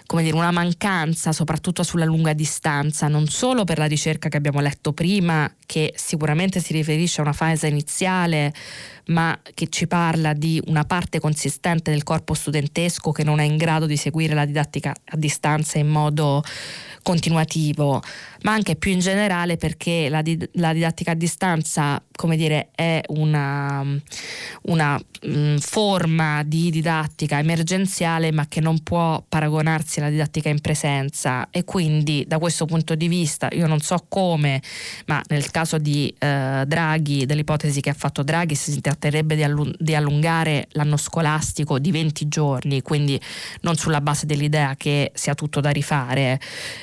[0.08, 4.60] come dire, una mancanza soprattutto sulla lunga distanza, non solo per la ricerca che abbiamo
[4.60, 8.54] letto prima, che sicuramente si riferisce a una fase iniziale,
[9.08, 13.58] ma che ci parla di una parte consistente del corpo studentesco che non è in
[13.58, 16.42] grado di seguire la didattica a distanza in modo
[17.02, 18.02] continuativo,
[18.42, 23.00] ma anche più in generale perché la, di- la didattica a distanza, come dire, è
[23.08, 23.84] una,
[24.62, 30.60] una mh, mm, forma di didattica emergenziale, ma che non può paragonarsi alla didattica in
[30.60, 31.48] presenza.
[31.50, 34.62] E quindi da questo punto di vista io non so come,
[35.06, 39.74] ma nel caso di eh, Draghi, dell'ipotesi che ha fatto Draghi, si tratterebbe di, allung-
[39.78, 43.20] di allungare l'anno scolastico di 20 giorni, quindi
[43.62, 46.40] non sulla base dell'idea che sia tutto da rifare,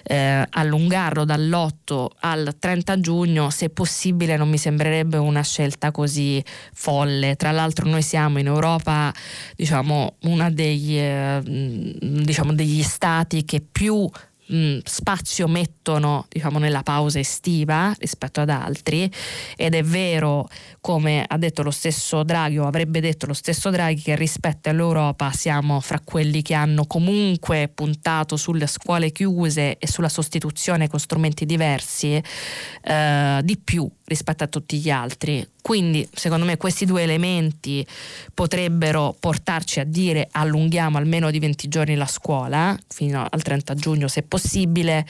[0.08, 6.44] eh, allungarlo dall'8 al 30 giugno, se possibile, non mi sembrerebbe una scelta così
[6.74, 7.36] folle.
[7.36, 9.12] Tra l'altro, noi siamo in Europa,
[9.56, 14.08] diciamo, uno eh, diciamo, degli stati che più
[14.48, 19.10] mh, spazio mettono diciamo, nella pausa estiva rispetto ad altri.
[19.56, 20.48] Ed è vero
[20.82, 25.32] come ha detto lo stesso Draghi o avrebbe detto lo stesso Draghi che rispetto all'Europa
[25.32, 31.46] siamo fra quelli che hanno comunque puntato sulle scuole chiuse e sulla sostituzione con strumenti
[31.46, 32.22] diversi
[32.82, 35.48] eh, di più rispetto a tutti gli altri.
[35.62, 37.86] Quindi secondo me questi due elementi
[38.34, 44.08] potrebbero portarci a dire allunghiamo almeno di 20 giorni la scuola, fino al 30 giugno
[44.08, 45.06] se possibile,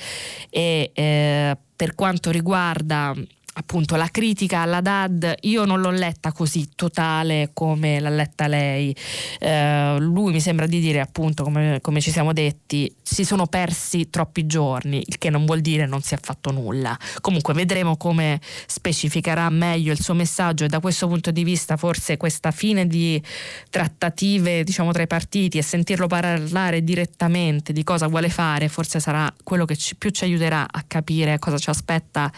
[0.49, 3.13] e eh, per quanto riguarda
[3.57, 8.95] appunto la critica alla DAD io non l'ho letta così totale come l'ha letta lei.
[9.39, 14.09] Eh, lui mi sembra di dire appunto come, come, ci siamo detti si sono persi
[14.09, 16.97] troppi giorni il che non vuol dire non si è fatto nulla.
[17.21, 22.17] Comunque vedremo come specificherà meglio il suo messaggio e da questo punto di vista forse
[22.17, 23.21] questa fine di
[23.69, 29.33] trattative diciamo tra i partiti e sentirlo parlare direttamente di cosa vuole fare forse sarà
[29.43, 32.31] quello che ci, più ci aiuterà a capire cosa ci aspetta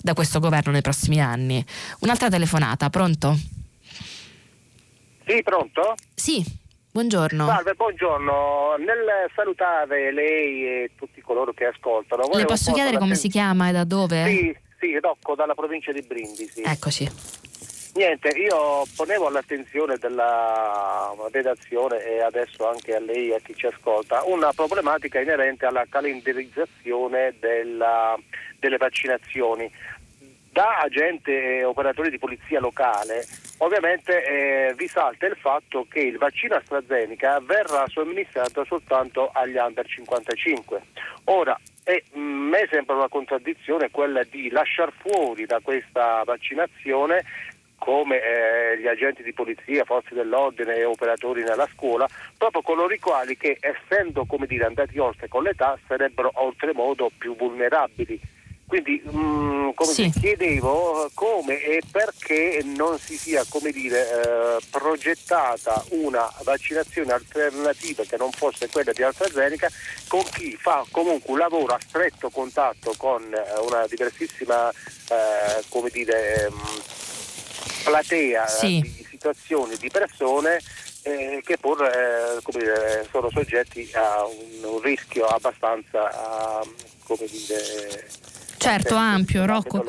[0.00, 1.64] da questo governo governo nei prossimi anni.
[2.00, 3.34] Un'altra telefonata, pronto?
[5.24, 5.94] Sì, pronto?
[6.14, 6.44] Sì,
[6.90, 7.46] buongiorno.
[7.46, 8.76] Salve, buongiorno.
[8.78, 12.28] Nel salutare lei e tutti coloro che ascoltano.
[12.34, 14.26] Le posso chiedere come si chiama e da dove?
[14.26, 16.60] Sì, sì, Rocco, dalla provincia di Brindisi.
[16.62, 17.40] Eccoci.
[17.94, 23.66] Niente, io ponevo all'attenzione della redazione e adesso anche a lei e a chi ci
[23.66, 28.18] ascolta una problematica inerente alla calendarizzazione della,
[28.58, 29.70] delle vaccinazioni
[30.52, 33.24] da agente e operatore di polizia locale
[33.62, 40.82] ovviamente eh, risalta il fatto che il vaccino AstraZeneca verrà somministrato soltanto agli under 55.
[41.24, 47.24] Ora, a mm, me sembra una contraddizione quella di lasciare fuori da questa vaccinazione
[47.78, 53.00] come eh, gli agenti di polizia, forze dell'ordine e operatori nella scuola, proprio coloro i
[53.00, 58.20] quali che essendo dire, andati oltre con l'età sarebbero oltremodo più vulnerabili.
[58.72, 60.10] Quindi mh, mm, come sì.
[60.18, 68.32] chiedevo come e perché non si sia dire, eh, progettata una vaccinazione alternativa che non
[68.32, 69.68] fosse quella di AstraZeneca
[70.08, 75.90] con chi fa comunque un lavoro a stretto contatto con eh, una diversissima eh, come
[75.90, 78.80] dire, mh, mm, platea sì.
[78.80, 80.62] di situazioni, di persone
[81.02, 86.64] eh, che pur eh, dire, sono soggetti a un, un rischio abbastanza
[87.04, 88.08] come dire,
[88.62, 89.84] Certo, ampio, Rocco.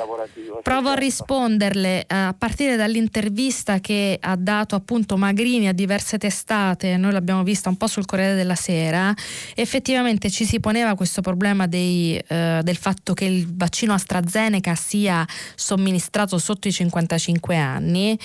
[0.63, 6.97] Provo a risponderle eh, a partire dall'intervista che ha dato appunto Magrini a diverse testate,
[6.97, 9.13] noi l'abbiamo vista un po' sul Corriere della Sera,
[9.53, 15.23] effettivamente ci si poneva questo problema dei, eh, del fatto che il vaccino AstraZeneca sia
[15.53, 18.17] somministrato sotto i 55 anni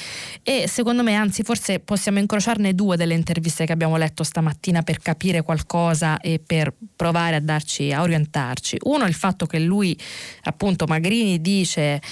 [0.42, 4.98] e secondo me anzi forse possiamo incrociarne due delle interviste che abbiamo letto stamattina per
[5.00, 8.78] capire qualcosa e per provare a darci, a orientarci.
[8.84, 9.98] Uno è il fatto che lui
[10.44, 12.02] appunto Magrini dice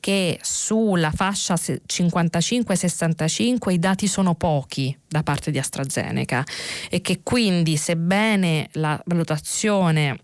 [0.00, 6.44] che sulla fascia 55-65 i dati sono pochi da parte di AstraZeneca
[6.88, 10.20] e che quindi sebbene la valutazione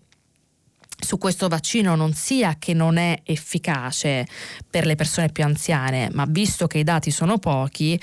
[1.03, 4.25] su questo vaccino non sia che non è efficace
[4.69, 7.99] per le persone più anziane, ma visto che i dati sono pochi,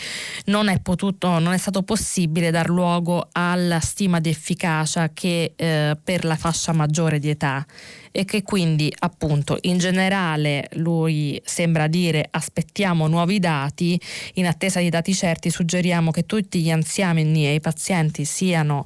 [0.46, 5.96] non è, potuto, non è stato possibile dar luogo alla stima di efficacia che eh,
[6.02, 7.64] per la fascia maggiore di età
[8.12, 14.00] e che quindi appunto in generale lui sembra dire aspettiamo nuovi dati,
[14.34, 18.82] in attesa di dati certi suggeriamo che tutti gli anziani e i pazienti siano,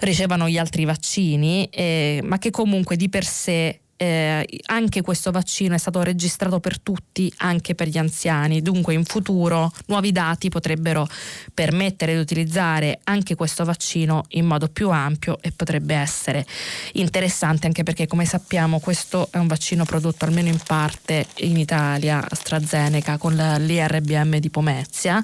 [0.00, 5.74] ricevano gli altri vaccini, eh, ma che comunque di per sé eh, anche questo vaccino
[5.74, 8.60] è stato registrato per tutti, anche per gli anziani.
[8.60, 11.08] Dunque in futuro nuovi dati potrebbero
[11.52, 16.44] permettere di utilizzare anche questo vaccino in modo più ampio e potrebbe essere
[16.92, 22.24] interessante anche perché come sappiamo questo è un vaccino prodotto almeno in parte in Italia,
[22.28, 25.22] AstraZeneca, con l'IRBM di Pomezia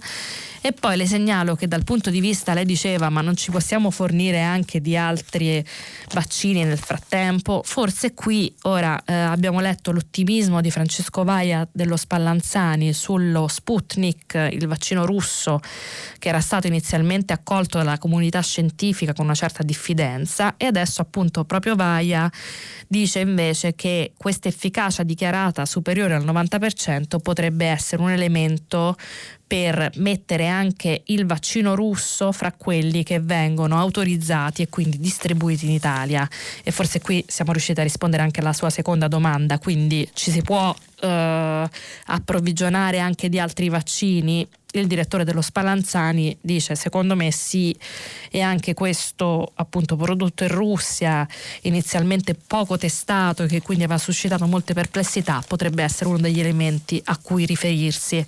[0.62, 3.90] e poi le segnalo che dal punto di vista, lei diceva, ma non ci possiamo
[3.90, 5.64] fornire anche di altri
[6.12, 7.62] vaccini nel frattempo.
[7.64, 14.66] Forse qui ora eh, abbiamo letto l'ottimismo di Francesco Vaia dello Spallanzani sullo Sputnik, il
[14.66, 15.60] vaccino russo
[16.18, 21.44] che era stato inizialmente accolto dalla comunità scientifica con una certa diffidenza e adesso appunto
[21.44, 22.30] proprio Vaia
[22.86, 28.96] dice invece che questa efficacia dichiarata superiore al 90% potrebbe essere un elemento
[29.50, 35.72] per mettere anche il vaccino russo fra quelli che vengono autorizzati e quindi distribuiti in
[35.72, 36.28] Italia.
[36.62, 40.42] E forse qui siamo riusciti a rispondere anche alla sua seconda domanda, quindi ci si
[40.42, 41.68] può eh,
[42.06, 44.46] approvvigionare anche di altri vaccini.
[44.72, 47.76] Il direttore dello Spallanzani dice secondo me sì
[48.30, 51.26] e anche questo appunto prodotto in Russia
[51.62, 57.02] inizialmente poco testato e che quindi aveva suscitato molte perplessità potrebbe essere uno degli elementi
[57.06, 58.24] a cui riferirsi.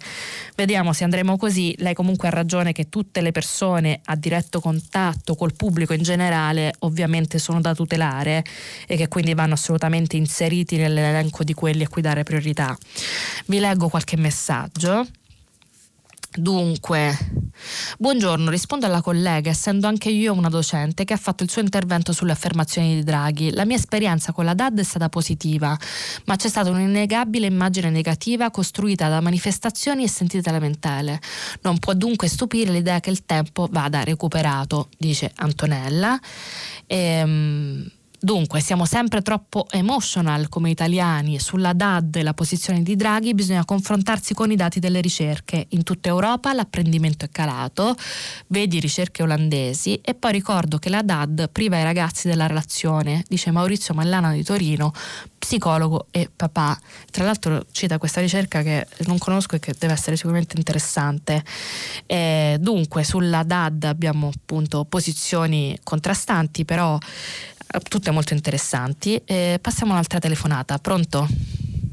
[0.57, 1.77] Vediamo se andremo così.
[1.79, 6.75] Lei comunque ha ragione che tutte le persone a diretto contatto col pubblico in generale
[6.81, 8.45] ovviamente sono da tutelare
[8.89, 12.62] e che quindi vanno assolutamente inseriti nell'elenco di quelli a cui dare priorità
[13.47, 15.07] vi leggo qualche messaggio
[16.35, 17.15] Dunque,
[17.99, 22.15] buongiorno, rispondo alla collega, essendo anche io una docente che ha fatto il suo intervento
[22.15, 23.51] sulle affermazioni di Draghi.
[23.51, 25.77] La mia esperienza con la DAD è stata positiva,
[26.25, 31.21] ma c'è stata un'innegabile immagine negativa costruita da manifestazioni e sentite lamentele.
[31.61, 36.19] Non può dunque stupire l'idea che il tempo vada recuperato, dice Antonella.
[36.87, 37.91] Ehm
[38.25, 41.41] Dunque, siamo sempre troppo emotional come italiani.
[41.41, 45.67] Sulla DAD e la posizione di Draghi bisogna confrontarsi con i dati delle ricerche.
[45.71, 47.97] In tutta Europa l'apprendimento è calato,
[48.47, 53.51] vedi ricerche olandesi e poi ricordo che la DAD priva i ragazzi della relazione, dice
[53.51, 54.93] Maurizio Mallana di Torino,
[55.37, 56.79] psicologo e papà.
[57.11, 61.43] Tra l'altro cita questa ricerca che non conosco e che deve essere sicuramente interessante.
[62.07, 66.97] E dunque, sulla DAD abbiamo appunto posizioni contrastanti, però
[67.81, 69.21] tutte molto interessanti.
[69.25, 70.79] Eh, passiamo a un'altra telefonata.
[70.79, 71.27] Pronto?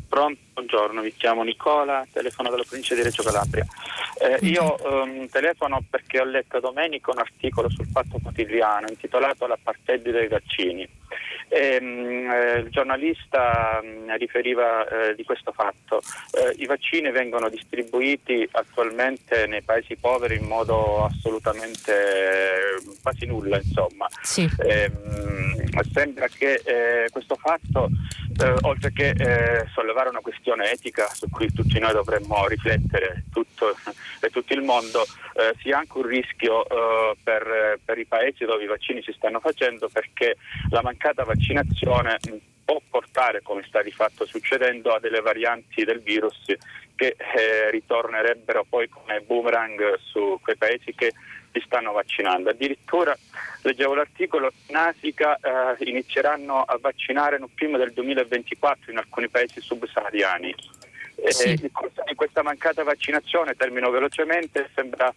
[0.09, 3.65] Pronto, buongiorno, mi chiamo Nicola, telefono dalla provincia di Reggio Calabria.
[4.19, 10.09] Eh, io um, telefono perché ho letto domenica un articolo sul Fatto Quotidiano intitolato L'apartheid
[10.09, 10.88] dei vaccini
[11.49, 16.01] E, mh, eh, il giornalista mh, riferiva eh, di questo fatto.
[16.31, 23.57] Eh, I vaccini vengono distribuiti attualmente nei paesi poveri in modo assolutamente eh, quasi nulla,
[23.57, 24.07] insomma.
[24.21, 24.43] Sì.
[24.43, 27.89] Mh, sembra che eh, questo fatto,
[28.41, 29.13] eh, oltre che
[29.73, 33.75] sollevare una questione etica su cui tutti noi dovremmo riflettere, tutto,
[34.21, 35.05] e tutto il mondo,
[35.61, 36.65] sia anche un rischio
[37.23, 40.35] per, per i paesi dove i vaccini si stanno facendo perché
[40.69, 42.17] la mancata vaccinazione
[42.69, 46.37] può portare, come sta di fatto succedendo, a delle varianti del virus
[46.95, 51.13] che eh, ritornerebbero poi come boomerang su quei paesi che
[51.51, 52.49] si stanno vaccinando.
[52.49, 53.17] Addirittura
[53.61, 59.61] leggevo l'articolo, in Africa eh, inizieranno a vaccinare non prima del 2024 in alcuni paesi
[59.61, 60.55] subsahariani.
[61.27, 61.49] Sì.
[61.49, 65.13] Eh, di questa mancata vaccinazione, termino velocemente, sembra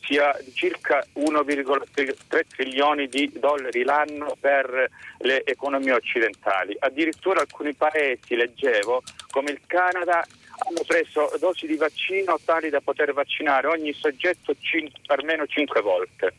[0.00, 6.76] sia circa 1,3 trilioni di dollari l'anno per le economie occidentali.
[6.78, 10.24] Addirittura alcuni paesi, leggevo, come il Canada,
[10.66, 16.34] hanno preso dosi di vaccino tali da poter vaccinare ogni soggetto cin- almeno 5 volte.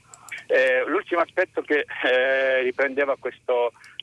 [0.47, 3.15] Eh, l'ultimo aspetto che eh, riprendeva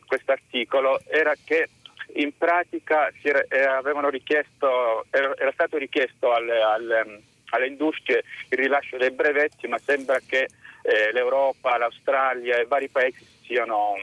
[0.07, 1.69] questo articolo era che
[2.15, 8.97] in pratica era, eh, richiesto, era, era, stato richiesto al, al alle industrie il rilascio
[8.97, 10.49] dei brevetti, ma sembra che
[10.83, 13.95] eh, l'Europa, l'Australia e vari paesi siano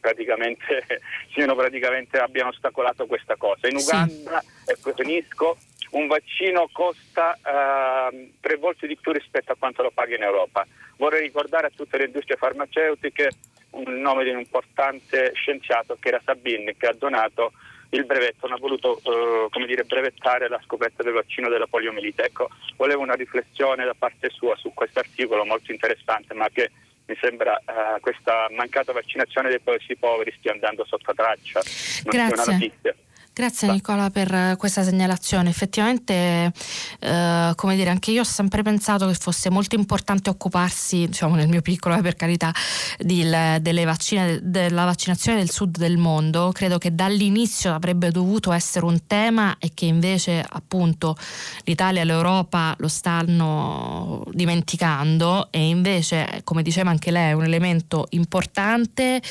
[0.00, 0.84] praticamente,
[1.32, 3.68] siano praticamente abbiano ostacolato questa cosa.
[3.68, 4.72] In Uganda, sì.
[4.72, 5.56] e finisco,
[5.90, 10.66] un vaccino costa uh, tre volte di più rispetto a quanto lo paga in Europa.
[10.96, 13.30] Vorrei ricordare a tutte le industrie farmaceutiche
[13.74, 17.52] il nome di un importante scienziato che era Sabin, che ha donato
[17.90, 22.24] il brevetto, non ha voluto eh, dire, brevettare la scoperta del vaccino della poliomielite.
[22.24, 26.70] Ecco, volevo una riflessione da parte sua su questo articolo molto interessante, ma che
[27.12, 31.60] mi sembra eh, questa mancata vaccinazione dei paesi poveri stia andando sotto traccia.
[32.04, 32.96] Non Grazie.
[33.34, 35.48] Grazie Nicola per questa segnalazione.
[35.48, 36.52] Effettivamente,
[36.98, 41.48] eh, come dire, anche io ho sempre pensato che fosse molto importante occuparsi, diciamo nel
[41.48, 42.52] mio piccolo, eh, per carità,
[42.98, 46.52] di, delle vaccine, della vaccinazione del sud del mondo.
[46.52, 51.16] Credo che dall'inizio avrebbe dovuto essere un tema e che invece appunto
[51.64, 58.08] l'Italia e l'Europa lo stanno dimenticando e invece, come diceva anche lei, è un elemento
[58.10, 59.22] importante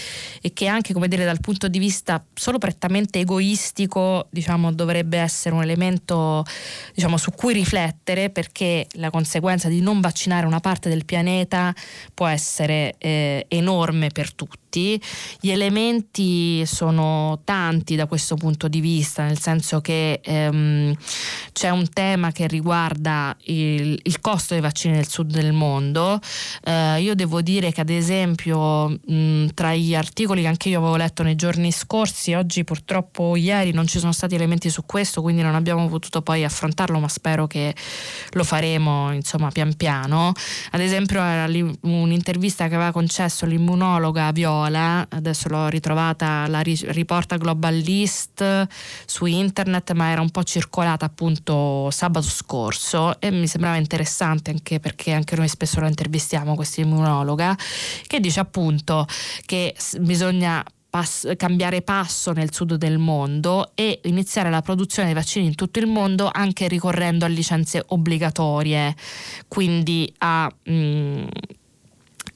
[0.42, 5.18] e che anche, come dire, dal punto di vista solo prettamente egoistico pubblico diciamo, dovrebbe
[5.18, 6.46] essere un elemento
[6.94, 11.74] diciamo, su cui riflettere perché la conseguenza di non vaccinare una parte del pianeta
[12.14, 15.02] può essere eh, enorme per tutti tutti,
[15.42, 20.96] gli elementi sono tanti da questo punto di vista, nel senso che ehm,
[21.52, 26.20] c'è un tema che riguarda il, il, costo dei vaccini nel sud del mondo.
[26.64, 30.96] Eh, io devo dire che ad esempio mh, tra gli articoli che anche io avevo
[30.96, 35.42] letto nei giorni scorsi, oggi purtroppo ieri non ci sono stati elementi su questo, quindi
[35.42, 37.76] non abbiamo potuto poi affrontarlo, ma spero che
[38.32, 40.32] lo faremo insomma pian piano.
[40.72, 41.46] Ad esempio era
[41.82, 48.68] un'intervista che aveva concesso l'immunologa Viola scuola, adesso l'ho ritrovata, la riporta Globalist
[49.06, 54.80] su internet, ma era un po' circolata appunto sabato scorso e mi sembrava interessante anche
[54.80, 57.58] perché anche noi spesso lo intervistiamo, questa immunologa,
[58.06, 59.08] che dice appunto
[59.46, 65.46] che bisogna Pass, cambiare passo nel sud del mondo e iniziare la produzione dei vaccini
[65.46, 68.94] in tutto il mondo anche ricorrendo a licenze obbligatorie,
[69.48, 71.24] quindi a mh, mm,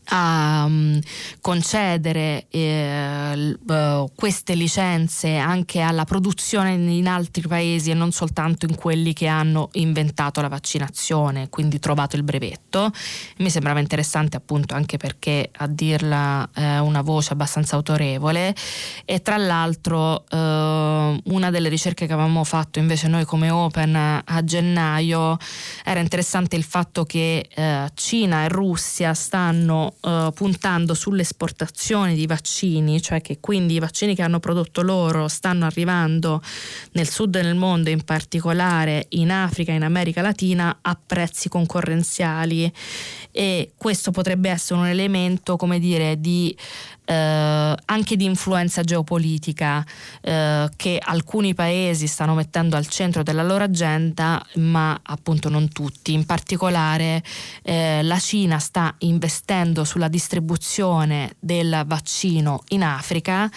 [0.10, 1.00] a um,
[1.42, 8.76] concedere eh, uh, queste licenze anche alla produzione in altri paesi e non soltanto in
[8.76, 12.92] quelli che hanno inventato la vaccinazione, quindi trovato il brevetto.
[13.38, 18.56] Mi sembrava interessante appunto anche perché a dirla eh, una voce abbastanza autorevole
[19.06, 24.44] e tra l'altro eh, una delle ricerche che avevamo fatto invece noi come Open a
[24.44, 25.38] gennaio
[25.84, 33.02] era interessante il fatto che eh, Cina e Russia stanno uh, puntando sull'esportazione di vaccini,
[33.02, 36.42] cioè che quindi i vaccini che hanno prodotto loro stanno arrivando
[36.92, 42.72] nel sud del mondo, in particolare in Africa e in America Latina, a prezzi concorrenziali.
[43.32, 46.56] E questo potrebbe essere un elemento, come dire, di
[47.06, 49.86] eh, anche di influenza geopolitica
[50.22, 56.14] eh, che alcuni paesi stanno mettendo al centro della loro agenda, ma appunto non tutti.
[56.14, 57.24] In particolare
[57.64, 63.50] eh, la Cina sta investendo sulla distribuzione del vaccino in Africa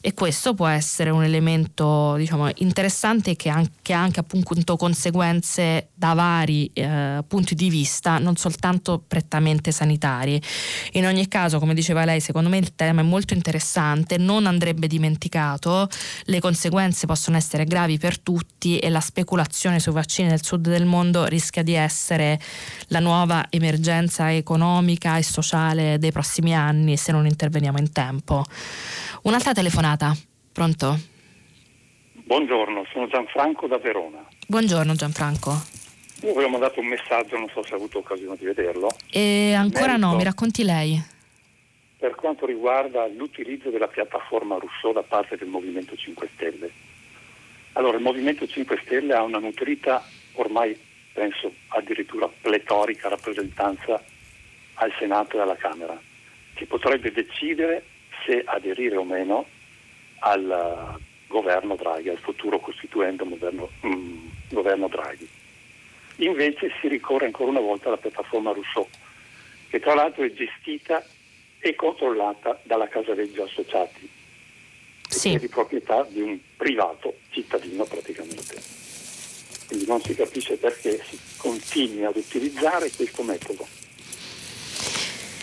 [0.00, 6.70] e questo può essere un elemento diciamo, interessante che, ha anche appunto conseguenze da vari
[6.72, 10.40] eh, punti di vista, non soltanto prettamente sanitari.
[10.92, 14.86] In ogni caso, come diceva lei, secondo me il tema è molto interessante, non andrebbe
[14.86, 15.88] dimenticato,
[16.24, 20.84] le conseguenze possono essere gravi per tutti e la speculazione sui vaccini nel sud del
[20.84, 22.38] mondo rischia di essere
[22.88, 28.44] la nuova emergenza economica e sociale dei prossimi anni se non interveniamo in tempo.
[29.22, 30.16] Un'altra telefonata.
[30.52, 30.98] Pronto?
[32.12, 34.24] Buongiorno, sono Gianfranco da Verona.
[34.48, 35.62] Buongiorno Gianfranco.
[36.22, 38.88] Io avevo mandato un messaggio, non so se ha avuto occasione di vederlo.
[39.10, 41.14] E ancora Merito, no, mi racconti lei.
[41.98, 46.70] Per quanto riguarda l'utilizzo della piattaforma Rousseau da parte del Movimento 5 Stelle.
[47.72, 50.04] Allora, il Movimento 5 Stelle ha una nutrita,
[50.34, 50.78] ormai
[51.14, 54.02] penso addirittura pletorica rappresentanza
[54.74, 55.98] al Senato e alla Camera,
[56.52, 57.84] che potrebbe decidere
[58.26, 59.46] se aderire o meno
[60.18, 65.28] al governo Draghi, al futuro costituendo governo, mm, governo Draghi.
[66.16, 68.86] Invece si ricorre ancora una volta alla piattaforma Rousseau,
[69.68, 71.02] che tra l'altro è gestita
[71.68, 74.08] e controllata dalla Casareggio Associati,
[75.08, 75.30] sì.
[75.30, 78.62] che è di proprietà di un privato cittadino praticamente.
[79.66, 83.66] Quindi non si capisce perché si continui ad utilizzare questo metodo,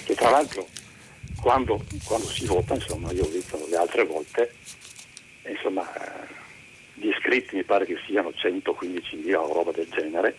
[0.06, 0.66] che tra l'altro
[1.42, 4.56] quando, quando, si vota, insomma, io ho visto le altre volte,
[5.46, 5.86] insomma,
[6.94, 10.38] gli iscritti mi pare che siano 115.000 o roba del genere.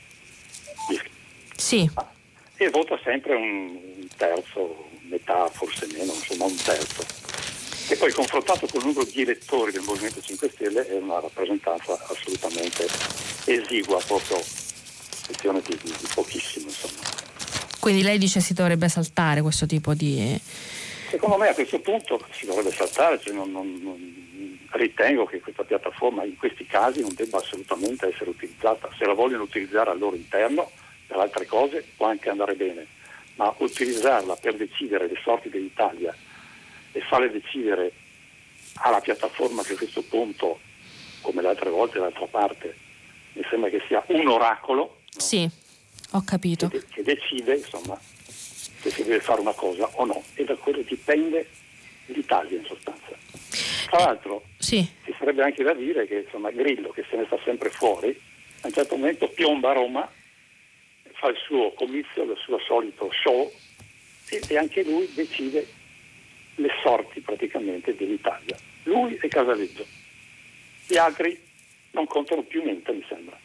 [1.57, 1.91] Sì.
[1.95, 2.14] Ah,
[2.57, 7.05] e vota sempre un terzo, metà, forse meno, insomma un terzo.
[7.89, 11.93] E poi confrontato con il numero di elettori del Movimento 5 Stelle è una rappresentanza
[12.09, 12.87] assolutamente
[13.45, 14.43] esigua, proprio
[15.27, 16.67] questione di, di, di pochissimo.
[16.67, 17.03] Insomma.
[17.81, 20.41] Quindi lei dice si dovrebbe saltare questo tipo di
[21.11, 24.23] Secondo me a questo punto si dovrebbe saltare, cioè non, non, non,
[24.71, 28.89] ritengo che questa piattaforma in questi casi non debba assolutamente essere utilizzata.
[28.99, 30.71] Se la vogliono utilizzare al loro interno
[31.07, 32.87] per altre cose può anche andare bene,
[33.37, 36.15] ma utilizzarla per decidere le sorti dell'Italia
[36.93, 37.93] e farle decidere
[38.75, 40.61] alla piattaforma che a questo punto,
[41.21, 42.77] come le altre volte dall'altra parte,
[43.35, 45.01] mi sembra che sia un oracolo.
[45.13, 45.21] No?
[45.21, 45.49] Sì,
[46.13, 46.69] ho capito.
[46.69, 50.83] Che, che decide, insomma, se si deve fare una cosa o no e da quello
[50.83, 51.49] dipende
[52.07, 53.17] l'Italia in sostanza.
[53.89, 54.87] Tra l'altro sì.
[55.05, 58.09] ci sarebbe anche da dire che insomma, Grillo che se ne sta sempre fuori,
[58.61, 60.11] a un certo momento piomba a Roma,
[61.25, 63.51] fa il suo comizio, il suo solito show
[64.29, 65.67] e, anche lui decide
[66.57, 68.57] le sorti praticamente dell'Italia.
[68.83, 69.87] Lui e Casaleggio.
[70.87, 71.41] Gli altri
[71.93, 73.39] non contano più niente, mi sembra.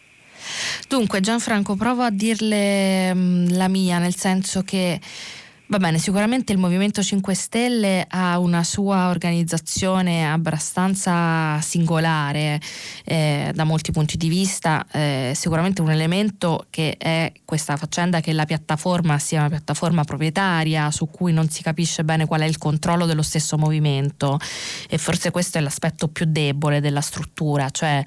[0.89, 4.99] Dunque Gianfranco, provo a dirle mh, mm, la mia, nel senso che
[5.71, 12.59] Va bene, sicuramente il Movimento 5 Stelle ha una sua organizzazione abbastanza singolare
[13.05, 18.33] eh, da molti punti di vista, eh, sicuramente un elemento che è questa faccenda che
[18.33, 22.57] la piattaforma sia una piattaforma proprietaria su cui non si capisce bene qual è il
[22.57, 24.39] controllo dello stesso movimento.
[24.89, 28.01] E forse questo è l'aspetto più debole della struttura, cioè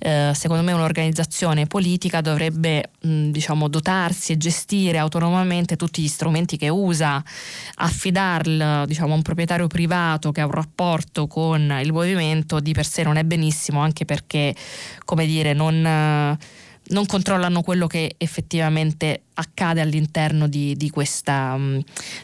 [0.00, 6.58] eh, secondo me un'organizzazione politica dovrebbe mh, diciamo, dotarsi e gestire autonomamente tutti gli strumenti
[6.58, 7.22] che usa cosa
[7.76, 12.86] affidarlo diciamo, a un proprietario privato che ha un rapporto con il movimento di per
[12.86, 14.54] sé non è benissimo anche perché
[15.04, 16.36] come dire non
[16.88, 21.58] non controllano quello che effettivamente accade all'interno di, di, questa,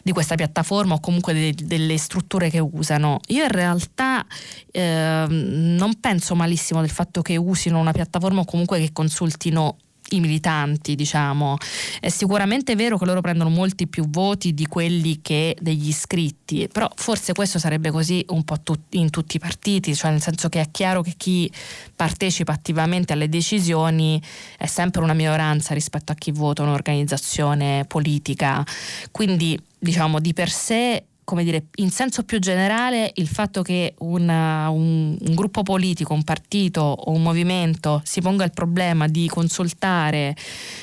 [0.01, 3.19] di questa, piattaforma o comunque de, delle strutture che usano.
[3.27, 4.25] Io in realtà
[4.71, 9.75] eh, non penso malissimo del fatto che usino una piattaforma o comunque che consultino
[10.09, 11.57] i militanti, diciamo.
[11.99, 16.89] È sicuramente vero che loro prendono molti più voti di quelli che degli iscritti, però
[16.95, 20.61] forse questo sarebbe così un po' tut- in tutti i partiti, cioè nel senso che
[20.61, 21.51] è chiaro che chi
[21.95, 24.21] partecipa attivamente alle decisioni
[24.57, 28.63] è sempre una minoranza rispetto a chi vota un'organizzazione politica.
[29.11, 34.69] Quindi, diciamo, di per sé come dire, in senso più generale il fatto che una,
[34.69, 40.35] un, un, gruppo politico, un partito o un movimento si ponga il problema di consultare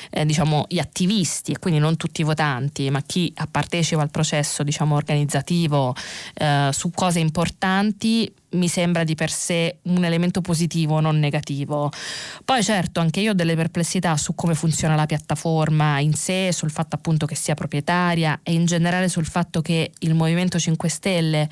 [0.09, 4.63] eh, diciamo, gli attivisti e quindi non tutti i votanti, ma chi partecipa al processo
[4.63, 5.95] diciamo, organizzativo
[6.35, 11.91] eh, su cose importanti mi sembra di per sé un elemento positivo, non negativo.
[12.43, 16.71] Poi certo, anche io ho delle perplessità su come funziona la piattaforma in sé, sul
[16.71, 21.49] fatto appunto che sia proprietaria e in generale sul fatto che il Movimento 5 Stelle,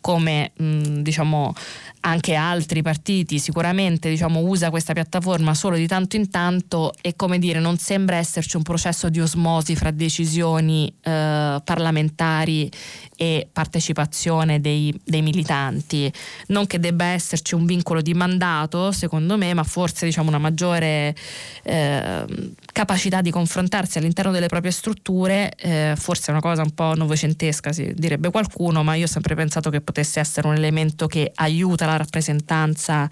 [0.00, 1.52] come mh, diciamo
[2.00, 7.38] anche altri partiti sicuramente diciamo, usa questa piattaforma solo di tanto in tanto e come
[7.38, 12.70] dire non sembra esserci un processo di osmosi fra decisioni eh, parlamentari
[13.16, 16.10] e partecipazione dei, dei, militanti.
[16.48, 21.14] Non che debba esserci un vincolo di mandato, secondo me, ma forse diciamo, una maggiore
[21.62, 22.24] eh,
[22.72, 27.72] capacità di confrontarsi all'interno delle proprie strutture, eh, forse è una cosa un po' novecentesca,
[27.72, 31.86] si direbbe qualcuno, ma io ho sempre pensato che potesse essere un elemento che aiuta
[31.86, 33.08] la rappresentanza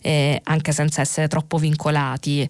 [0.00, 2.48] eh, anche senza essere troppo vincolati.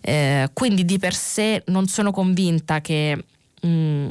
[0.00, 3.24] Eh, quindi di per sé non sono convinta che
[3.60, 4.08] mh,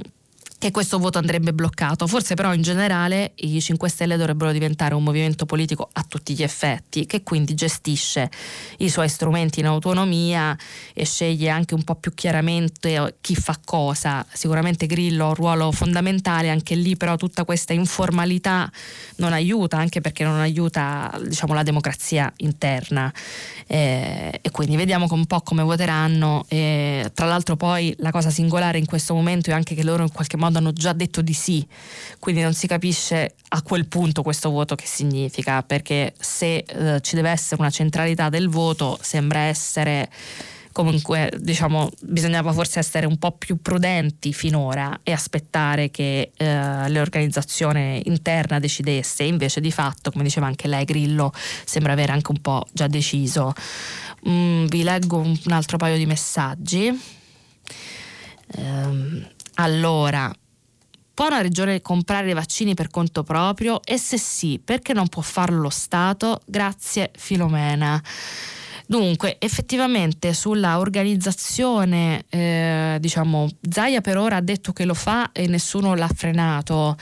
[0.59, 2.07] che questo voto andrebbe bloccato.
[2.07, 6.41] Forse però in generale i 5 Stelle dovrebbero diventare un movimento politico a tutti gli
[6.41, 8.31] effetti, che quindi gestisce
[8.77, 10.57] i suoi strumenti in autonomia
[10.93, 14.25] e sceglie anche un po' più chiaramente chi fa cosa.
[14.33, 18.69] Sicuramente Grillo ha un ruolo fondamentale, anche lì però tutta questa informalità
[19.17, 23.13] non aiuta, anche perché non aiuta diciamo, la democrazia interna.
[23.67, 26.45] Eh, e quindi vediamo un po' come voteranno.
[26.47, 30.11] E, tra l'altro poi la cosa singolare in questo momento è anche che loro in
[30.11, 31.65] qualche modo modo hanno già detto di sì,
[32.19, 37.15] quindi non si capisce a quel punto questo voto che significa, perché se eh, ci
[37.15, 40.09] deve essere una centralità del voto sembra essere
[40.77, 47.99] comunque diciamo bisognava forse essere un po' più prudenti finora e aspettare che eh, l'organizzazione
[48.05, 49.23] interna decidesse.
[49.23, 51.33] Invece di fatto come diceva anche lei Grillo
[51.65, 53.53] sembra avere anche un po' già deciso.
[54.29, 57.15] Mm, vi leggo un altro paio di messaggi.
[58.55, 59.27] Um,
[59.59, 60.31] allora,
[61.13, 63.81] può una regione comprare i vaccini per conto proprio?
[63.83, 66.41] E se sì, perché non può farlo lo Stato?
[66.45, 68.01] Grazie Filomena.
[68.85, 75.47] Dunque, effettivamente sulla organizzazione, eh, diciamo, Zaia per ora ha detto che lo fa e
[75.47, 76.95] nessuno l'ha frenato,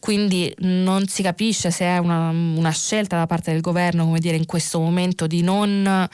[0.00, 4.36] quindi non si capisce se è una, una scelta da parte del governo, come dire,
[4.36, 6.08] in questo momento di non...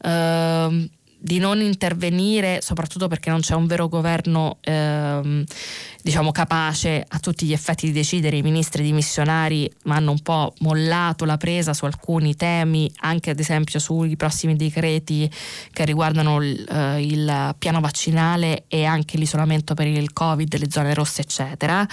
[0.00, 5.44] Eh, di non intervenire, soprattutto perché non c'è un vero governo ehm,
[6.00, 8.36] diciamo capace a tutti gli effetti di decidere.
[8.36, 13.80] I ministri dimissionari hanno un po' mollato la presa su alcuni temi, anche ad esempio
[13.80, 15.28] sui prossimi decreti
[15.72, 20.94] che riguardano il, eh, il piano vaccinale e anche l'isolamento per il Covid, le zone
[20.94, 21.86] rosse, eccetera.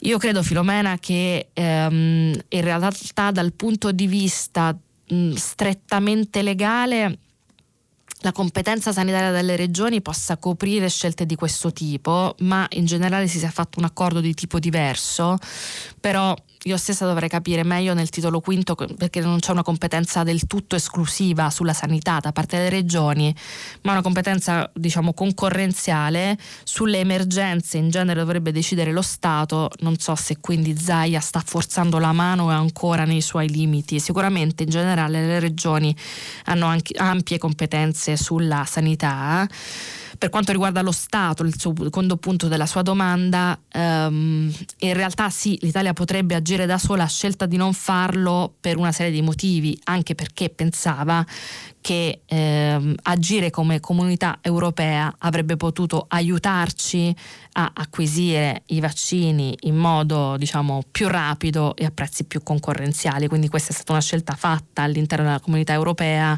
[0.00, 4.74] Io credo, Filomena, che ehm, in realtà dal punto di vista
[5.08, 7.18] mh, strettamente legale
[8.20, 13.38] la competenza sanitaria delle regioni possa coprire scelte di questo tipo, ma in generale si
[13.38, 15.38] sia fatto un accordo di tipo diverso,
[15.98, 20.46] però io stessa dovrei capire meglio nel titolo quinto perché non c'è una competenza del
[20.46, 23.34] tutto esclusiva sulla sanità da parte delle regioni,
[23.82, 27.78] ma una competenza diciamo concorrenziale sulle emergenze.
[27.78, 32.44] In genere dovrebbe decidere lo Stato, non so se quindi Zaia sta forzando la mano
[32.44, 35.96] o è ancora nei suoi limiti, sicuramente in generale le regioni
[36.44, 39.48] hanno anche ampie competenze sulla sanità
[40.20, 45.56] per quanto riguarda lo Stato, il secondo punto della sua domanda, ehm, in realtà sì,
[45.62, 49.80] l'Italia potrebbe agire da sola, ha scelta di non farlo per una serie di motivi,
[49.84, 51.24] anche perché pensava
[51.80, 57.14] che ehm, agire come comunità europea avrebbe potuto aiutarci
[57.52, 63.48] a acquisire i vaccini in modo diciamo più rapido e a prezzi più concorrenziali quindi
[63.48, 66.36] questa è stata una scelta fatta all'interno della comunità europea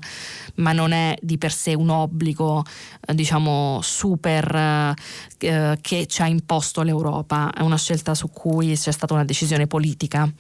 [0.57, 2.65] ma non è di per sé un obbligo
[3.07, 4.95] eh, diciamo super
[5.39, 9.67] eh, che ci ha imposto l'Europa è una scelta su cui c'è stata una decisione
[9.67, 10.31] politica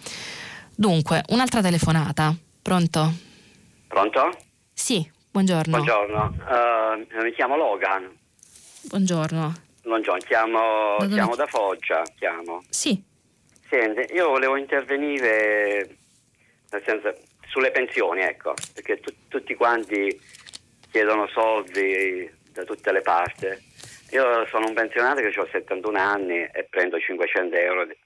[0.76, 3.30] dunque un'altra telefonata pronto?
[3.88, 4.50] Pronto?
[4.82, 5.76] Sì, buongiorno.
[5.76, 8.18] Buongiorno, uh, mi chiamo Logan.
[8.88, 9.54] Buongiorno.
[9.84, 12.02] Buongiorno, chiamo da, chiamo da Foggia.
[12.18, 12.64] Chiamo.
[12.68, 13.00] Sì.
[13.70, 15.88] Senti, io volevo intervenire
[16.68, 17.14] nel senso,
[17.46, 20.20] sulle pensioni, ecco, perché tu, tutti quanti
[20.90, 23.46] chiedono soldi da tutte le parti.
[24.10, 27.96] Io sono un pensionato che ho 71 anni e prendo 500 euro di,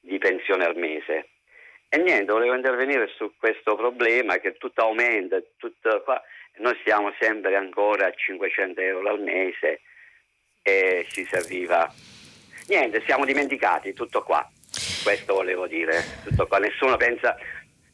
[0.00, 1.37] di pensione al mese.
[1.90, 6.22] E niente, volevo intervenire su questo problema che tutto aumenta, tutto qua.
[6.58, 9.80] noi siamo sempre ancora a 500 euro al mese
[10.62, 11.90] e ci serviva.
[12.66, 14.46] Niente, siamo dimenticati, tutto qua.
[15.02, 16.58] Questo volevo dire, tutto qua.
[16.58, 17.34] Nessuno pensa.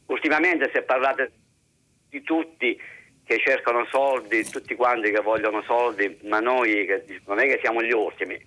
[0.07, 1.29] Ultimamente si è parlato
[2.09, 2.77] di tutti
[3.25, 7.81] che cercano soldi, tutti quanti che vogliono soldi, ma noi che, non è che siamo
[7.81, 8.37] gli ultimi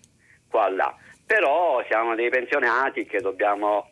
[0.51, 0.95] qua là.
[1.25, 3.91] Però siamo dei pensionati che dobbiamo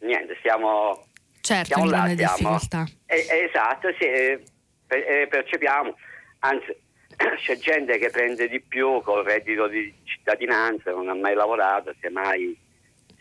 [0.00, 1.06] niente, stiamo
[1.40, 2.58] Certo, siamo là, siamo.
[3.06, 4.42] Eh, esatto, sì, eh,
[4.86, 5.96] per- percepiamo,
[6.40, 6.76] anzi
[7.16, 12.56] c'è gente che prende di più col reddito di cittadinanza, non ha mai lavorato, semmai,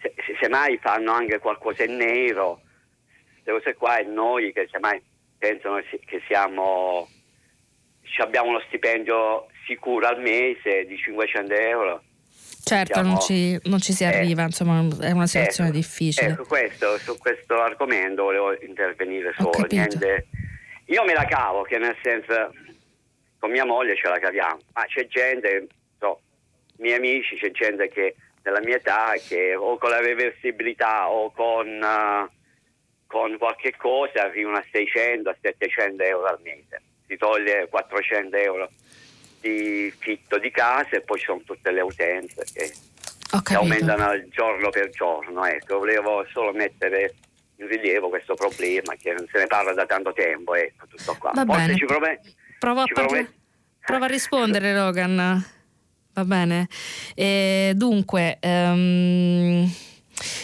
[0.01, 2.61] se, se- semmai fanno anche qualcosa in nero,
[3.43, 5.01] queste cose qua e noi che semmai
[5.37, 7.07] pensano che siamo,
[8.17, 12.03] abbiamo uno stipendio sicuro al mese di 500 euro.
[12.61, 16.31] Certo, Siamo- non ci, non ci si Eh, arriva, insomma, è una situazione Ecco, difficile.
[16.31, 19.51] Ecco, questo, su questo argomento volevo intervenire solo.
[20.85, 22.53] Io me la cavo, che nel senso,
[23.39, 25.67] con mia moglie ce la caviamo, ma c'è gente,
[25.99, 26.19] so,
[26.77, 31.67] miei amici, c'è gente che nella mia età che o con la reversibilità o con,
[31.67, 32.29] eh,
[33.05, 36.81] con qualche cosa arrivano a 600, a 700 euro al mese.
[37.07, 38.69] Si toglie 400 euro
[39.39, 42.71] di fitto di casa e poi ci sono tutte le utenze che
[43.43, 45.45] che aumentano giorno per giorno.
[45.45, 47.13] Ecco, volevo solo mettere
[47.57, 50.55] in rilievo questo problema che non se ne parla da tanto tempo.
[50.55, 51.31] Ecco, tutto qua.
[51.35, 51.75] Va Forse bene.
[51.77, 52.21] ci prove-
[52.57, 53.33] Prova a, ci prove-
[53.85, 55.45] prova a rispondere, Logan.
[56.13, 56.67] Va bene.
[57.15, 59.71] Eh, dunque, ehm,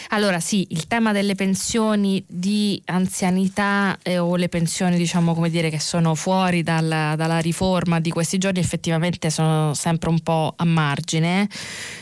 [0.08, 5.70] allora sì, il tema delle pensioni di anzianità eh, o le pensioni, diciamo, come dire,
[5.70, 10.64] che sono fuori dalla, dalla riforma di questi giorni effettivamente sono sempre un po' a
[10.64, 11.48] margine.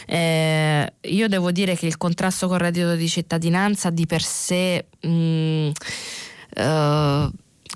[0.06, 4.86] Eh, io devo dire che il contrasto col reddito di cittadinanza di per sé...
[5.01, 5.70] mh,
[6.56, 7.28] eh,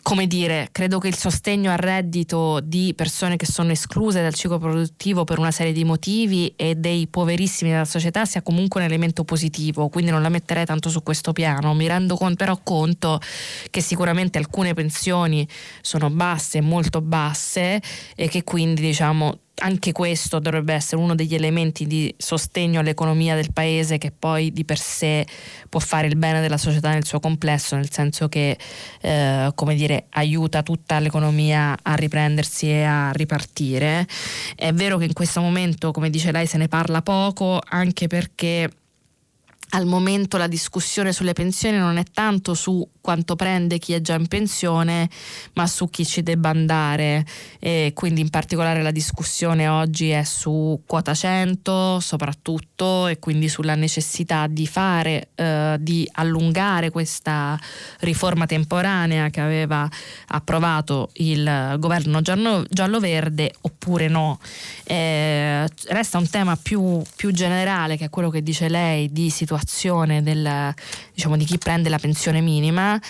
[0.09, 4.57] come dire, credo che il sostegno al reddito di persone che sono escluse dal ciclo
[4.57, 9.23] produttivo per una serie di motivi e dei poverissimi della società sia comunque un elemento
[9.25, 11.75] positivo, quindi non la metterei tanto su questo piano.
[11.75, 13.21] Mi rendo con- però conto
[13.69, 15.47] che sicuramente alcune pensioni
[15.83, 17.79] sono basse, molto basse
[18.17, 23.53] e che quindi diciamo anche questo dovrebbe essere uno degli elementi di sostegno all'economia del
[23.53, 25.27] paese che poi di per sé
[25.69, 28.59] può fare il bene della società nel suo complesso, nel senso che
[29.01, 34.07] eh, come dire, aiuta tutta l'economia a riprendersi e a ripartire.
[34.55, 38.71] È vero che in questo momento, come dice lei, se ne parla poco, anche perché
[39.71, 44.17] al momento la discussione sulle pensioni non è tanto su quanto prende chi è già
[44.17, 45.09] in pensione,
[45.55, 47.25] ma su chi ci debba andare.
[47.59, 53.77] E quindi in particolare la discussione oggi è su quota 100 soprattutto e quindi sulla
[53.77, 57.59] necessità di fare, eh, di allungare questa
[58.01, 59.89] riforma temporanea che aveva
[60.27, 64.39] approvato il governo giallo- giallo-verde oppure no.
[64.85, 70.23] Eh, resta un tema più, più generale che è quello che dice lei di situazione
[70.23, 70.75] del,
[71.19, 73.01] diciamo, di chi prende la pensione minima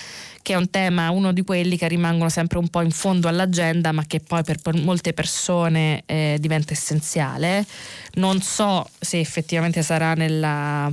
[0.40, 3.92] che è un tema, uno di quelli che rimangono sempre un po' in fondo all'agenda,
[3.92, 7.66] ma che poi per, molte persone eh, diventa essenziale.
[8.14, 10.90] Non so se effettivamente sarà nella,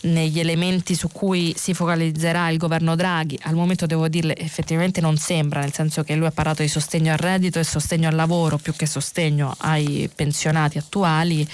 [0.00, 3.38] negli elementi su cui si focalizzerà il governo Draghi.
[3.42, 7.12] Al momento devo dirle, effettivamente non sembra, nel senso che lui ha parlato di sostegno
[7.12, 11.46] al reddito e sostegno al lavoro più che sostegno ai pensionati attuali.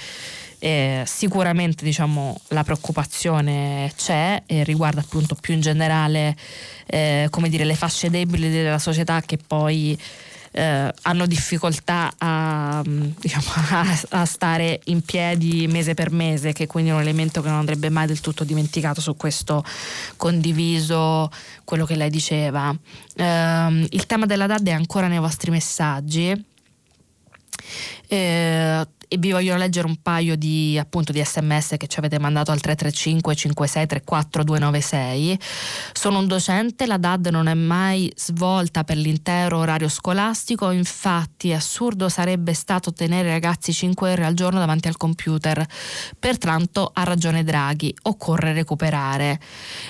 [0.63, 6.37] Eh, sicuramente diciamo, la preoccupazione c'è e riguarda appunto più in generale
[6.85, 9.99] eh, dire, le fasce deboli della società che poi
[10.51, 16.91] eh, hanno difficoltà a, diciamo, a, a, stare in piedi mese per mese, che quindi
[16.91, 19.65] è un elemento che non andrebbe mai del tutto dimenticato su questo
[20.15, 21.29] condiviso
[21.65, 22.73] quello che lei diceva.
[23.15, 26.45] Eh, il tema della DAD è ancora nei vostri messaggi.
[28.07, 32.49] Eh, e vi voglio leggere un paio di, appunto, di sms che ci avete mandato
[32.49, 35.39] al 335 5634 296
[35.93, 42.09] sono un docente la DAD non è mai svolta per l'intero orario scolastico infatti assurdo
[42.09, 45.63] sarebbe stato tenere ragazzi 5 ore al giorno davanti al computer.
[46.17, 49.39] Pertanto ha ragione Draghi occorre recuperare.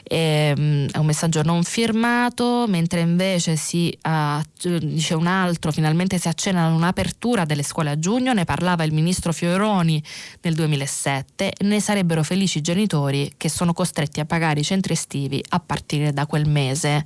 [0.04, 4.42] E, um, è un messaggio non firmato mentre invece si uh,
[4.80, 8.92] dice un altro finalmente si accenna ad un'apertura delle scuole a giugno ne parlava il
[8.92, 10.04] ministro Fioroni
[10.42, 15.44] nel 2007 ne sarebbero felici i genitori che sono costretti a pagare i centri estivi
[15.50, 17.06] a partire da quel mese.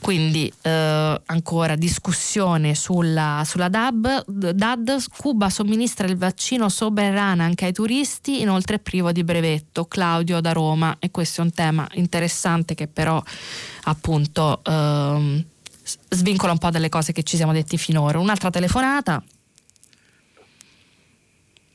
[0.00, 4.24] Quindi eh, ancora discussione sulla, sulla DAB.
[4.26, 9.86] DAD, Cuba somministra il vaccino Soberana anche ai turisti, inoltre privo di brevetto.
[9.86, 13.20] Claudio da Roma e questo è un tema interessante che però
[13.84, 15.44] appunto eh,
[16.10, 18.18] svincola un po' dalle cose che ci siamo detti finora.
[18.18, 19.22] Un'altra telefonata.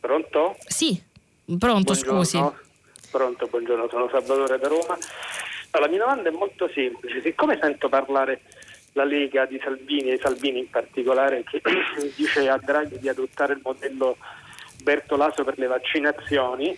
[0.04, 0.58] Pronto?
[0.68, 1.02] Sì,
[1.58, 2.24] pronto, buongiorno.
[2.24, 2.44] scusi.
[3.10, 4.98] Pronto, buongiorno, sono Salvatore da Roma.
[5.80, 7.22] La mia domanda è molto semplice.
[7.22, 8.42] Siccome sento parlare
[8.92, 11.62] la Lega di Salvini e Salvini in particolare che
[12.18, 14.18] dice a Draghi di adottare il modello
[14.84, 16.78] Bertolaso per le vaccinazioni,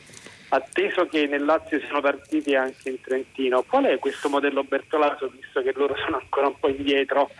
[0.50, 5.64] atteso che nel Lazio siano partiti anche in Trentino, qual è questo modello Bertolaso visto
[5.64, 7.32] che loro sono ancora un po' indietro?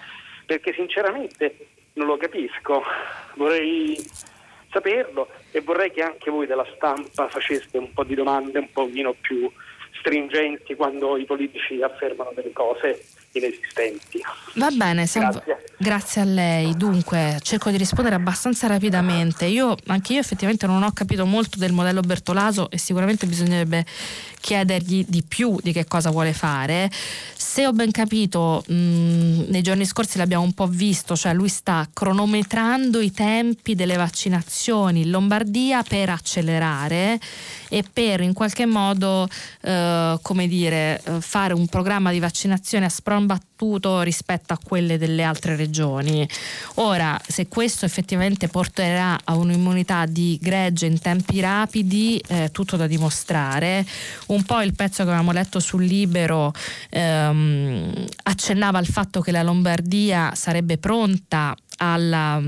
[0.48, 2.82] Perché sinceramente non lo capisco,
[3.36, 4.04] vorrei
[4.76, 9.14] saperlo e vorrei che anche voi della stampa faceste un po' di domande un pochino
[9.14, 9.50] più
[10.00, 13.02] stringenti quando i politici affermano delle cose
[13.38, 14.22] inesistenti.
[14.56, 15.42] Va bene, salvo...
[15.44, 15.76] grazie.
[15.78, 16.22] grazie.
[16.22, 16.76] a lei.
[16.78, 19.46] Dunque, cerco di rispondere abbastanza rapidamente.
[19.46, 23.86] Io, anche io effettivamente non ho capito molto del modello Bertolaso e sicuramente bisognerebbe
[24.40, 26.90] chiedergli di più di che cosa vuole fare.
[27.36, 31.88] Se ho ben capito, mh, nei giorni scorsi l'abbiamo un po' visto, cioè lui sta
[31.92, 37.20] cronometrando i tempi delle vaccinazioni in Lombardia per accelerare
[37.70, 39.28] e per in qualche modo,
[39.62, 44.98] eh, come dire, eh, fare un programma di vaccinazione a sprombattuto battuto rispetto a quelle
[44.98, 46.28] delle altre regioni.
[46.76, 52.88] Ora, se questo effettivamente porterà a un'immunità di gregge in tempi rapidi, eh, tutto da
[52.88, 53.86] dimostrare.
[54.28, 56.54] Un po' il pezzo che avevamo letto sul Libero
[56.90, 62.42] ehm, accennava al fatto che la Lombardia sarebbe pronta alla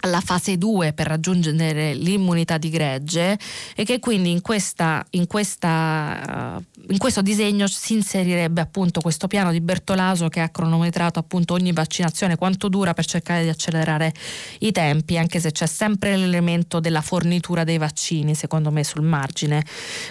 [0.00, 3.38] alla fase 2 per raggiungere l'immunità di gregge
[3.74, 9.26] e che quindi in, questa, in, questa, uh, in, questo disegno si inserirebbe appunto questo
[9.26, 14.12] piano di Bertolaso che ha cronometrato appunto ogni vaccinazione quanto dura per cercare di accelerare
[14.60, 19.64] i tempi anche se c'è sempre l'elemento della fornitura dei vaccini secondo me sul margine.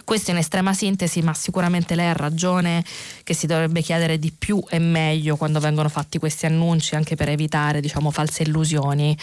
[0.04, 2.84] Questo in estrema sintesi ma sicuramente lei ha ragione
[3.24, 7.30] che si dovrebbe chiedere di più e meglio quando vengono fatti questi annunci anche per
[7.30, 9.18] evitare diciamo false illusioni.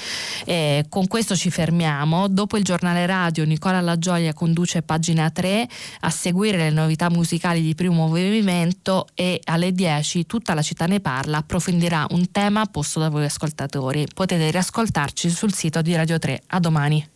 [0.44, 2.28] E con questo ci fermiamo.
[2.28, 5.68] Dopo il giornale radio Nicola La Gioia conduce pagina 3
[6.00, 11.00] a seguire le novità musicali di primo movimento e alle 10 tutta la città ne
[11.00, 14.06] parla approfondirà un tema posto da voi ascoltatori.
[14.12, 16.42] Potete riascoltarci sul sito di Radio 3.
[16.46, 17.15] A domani.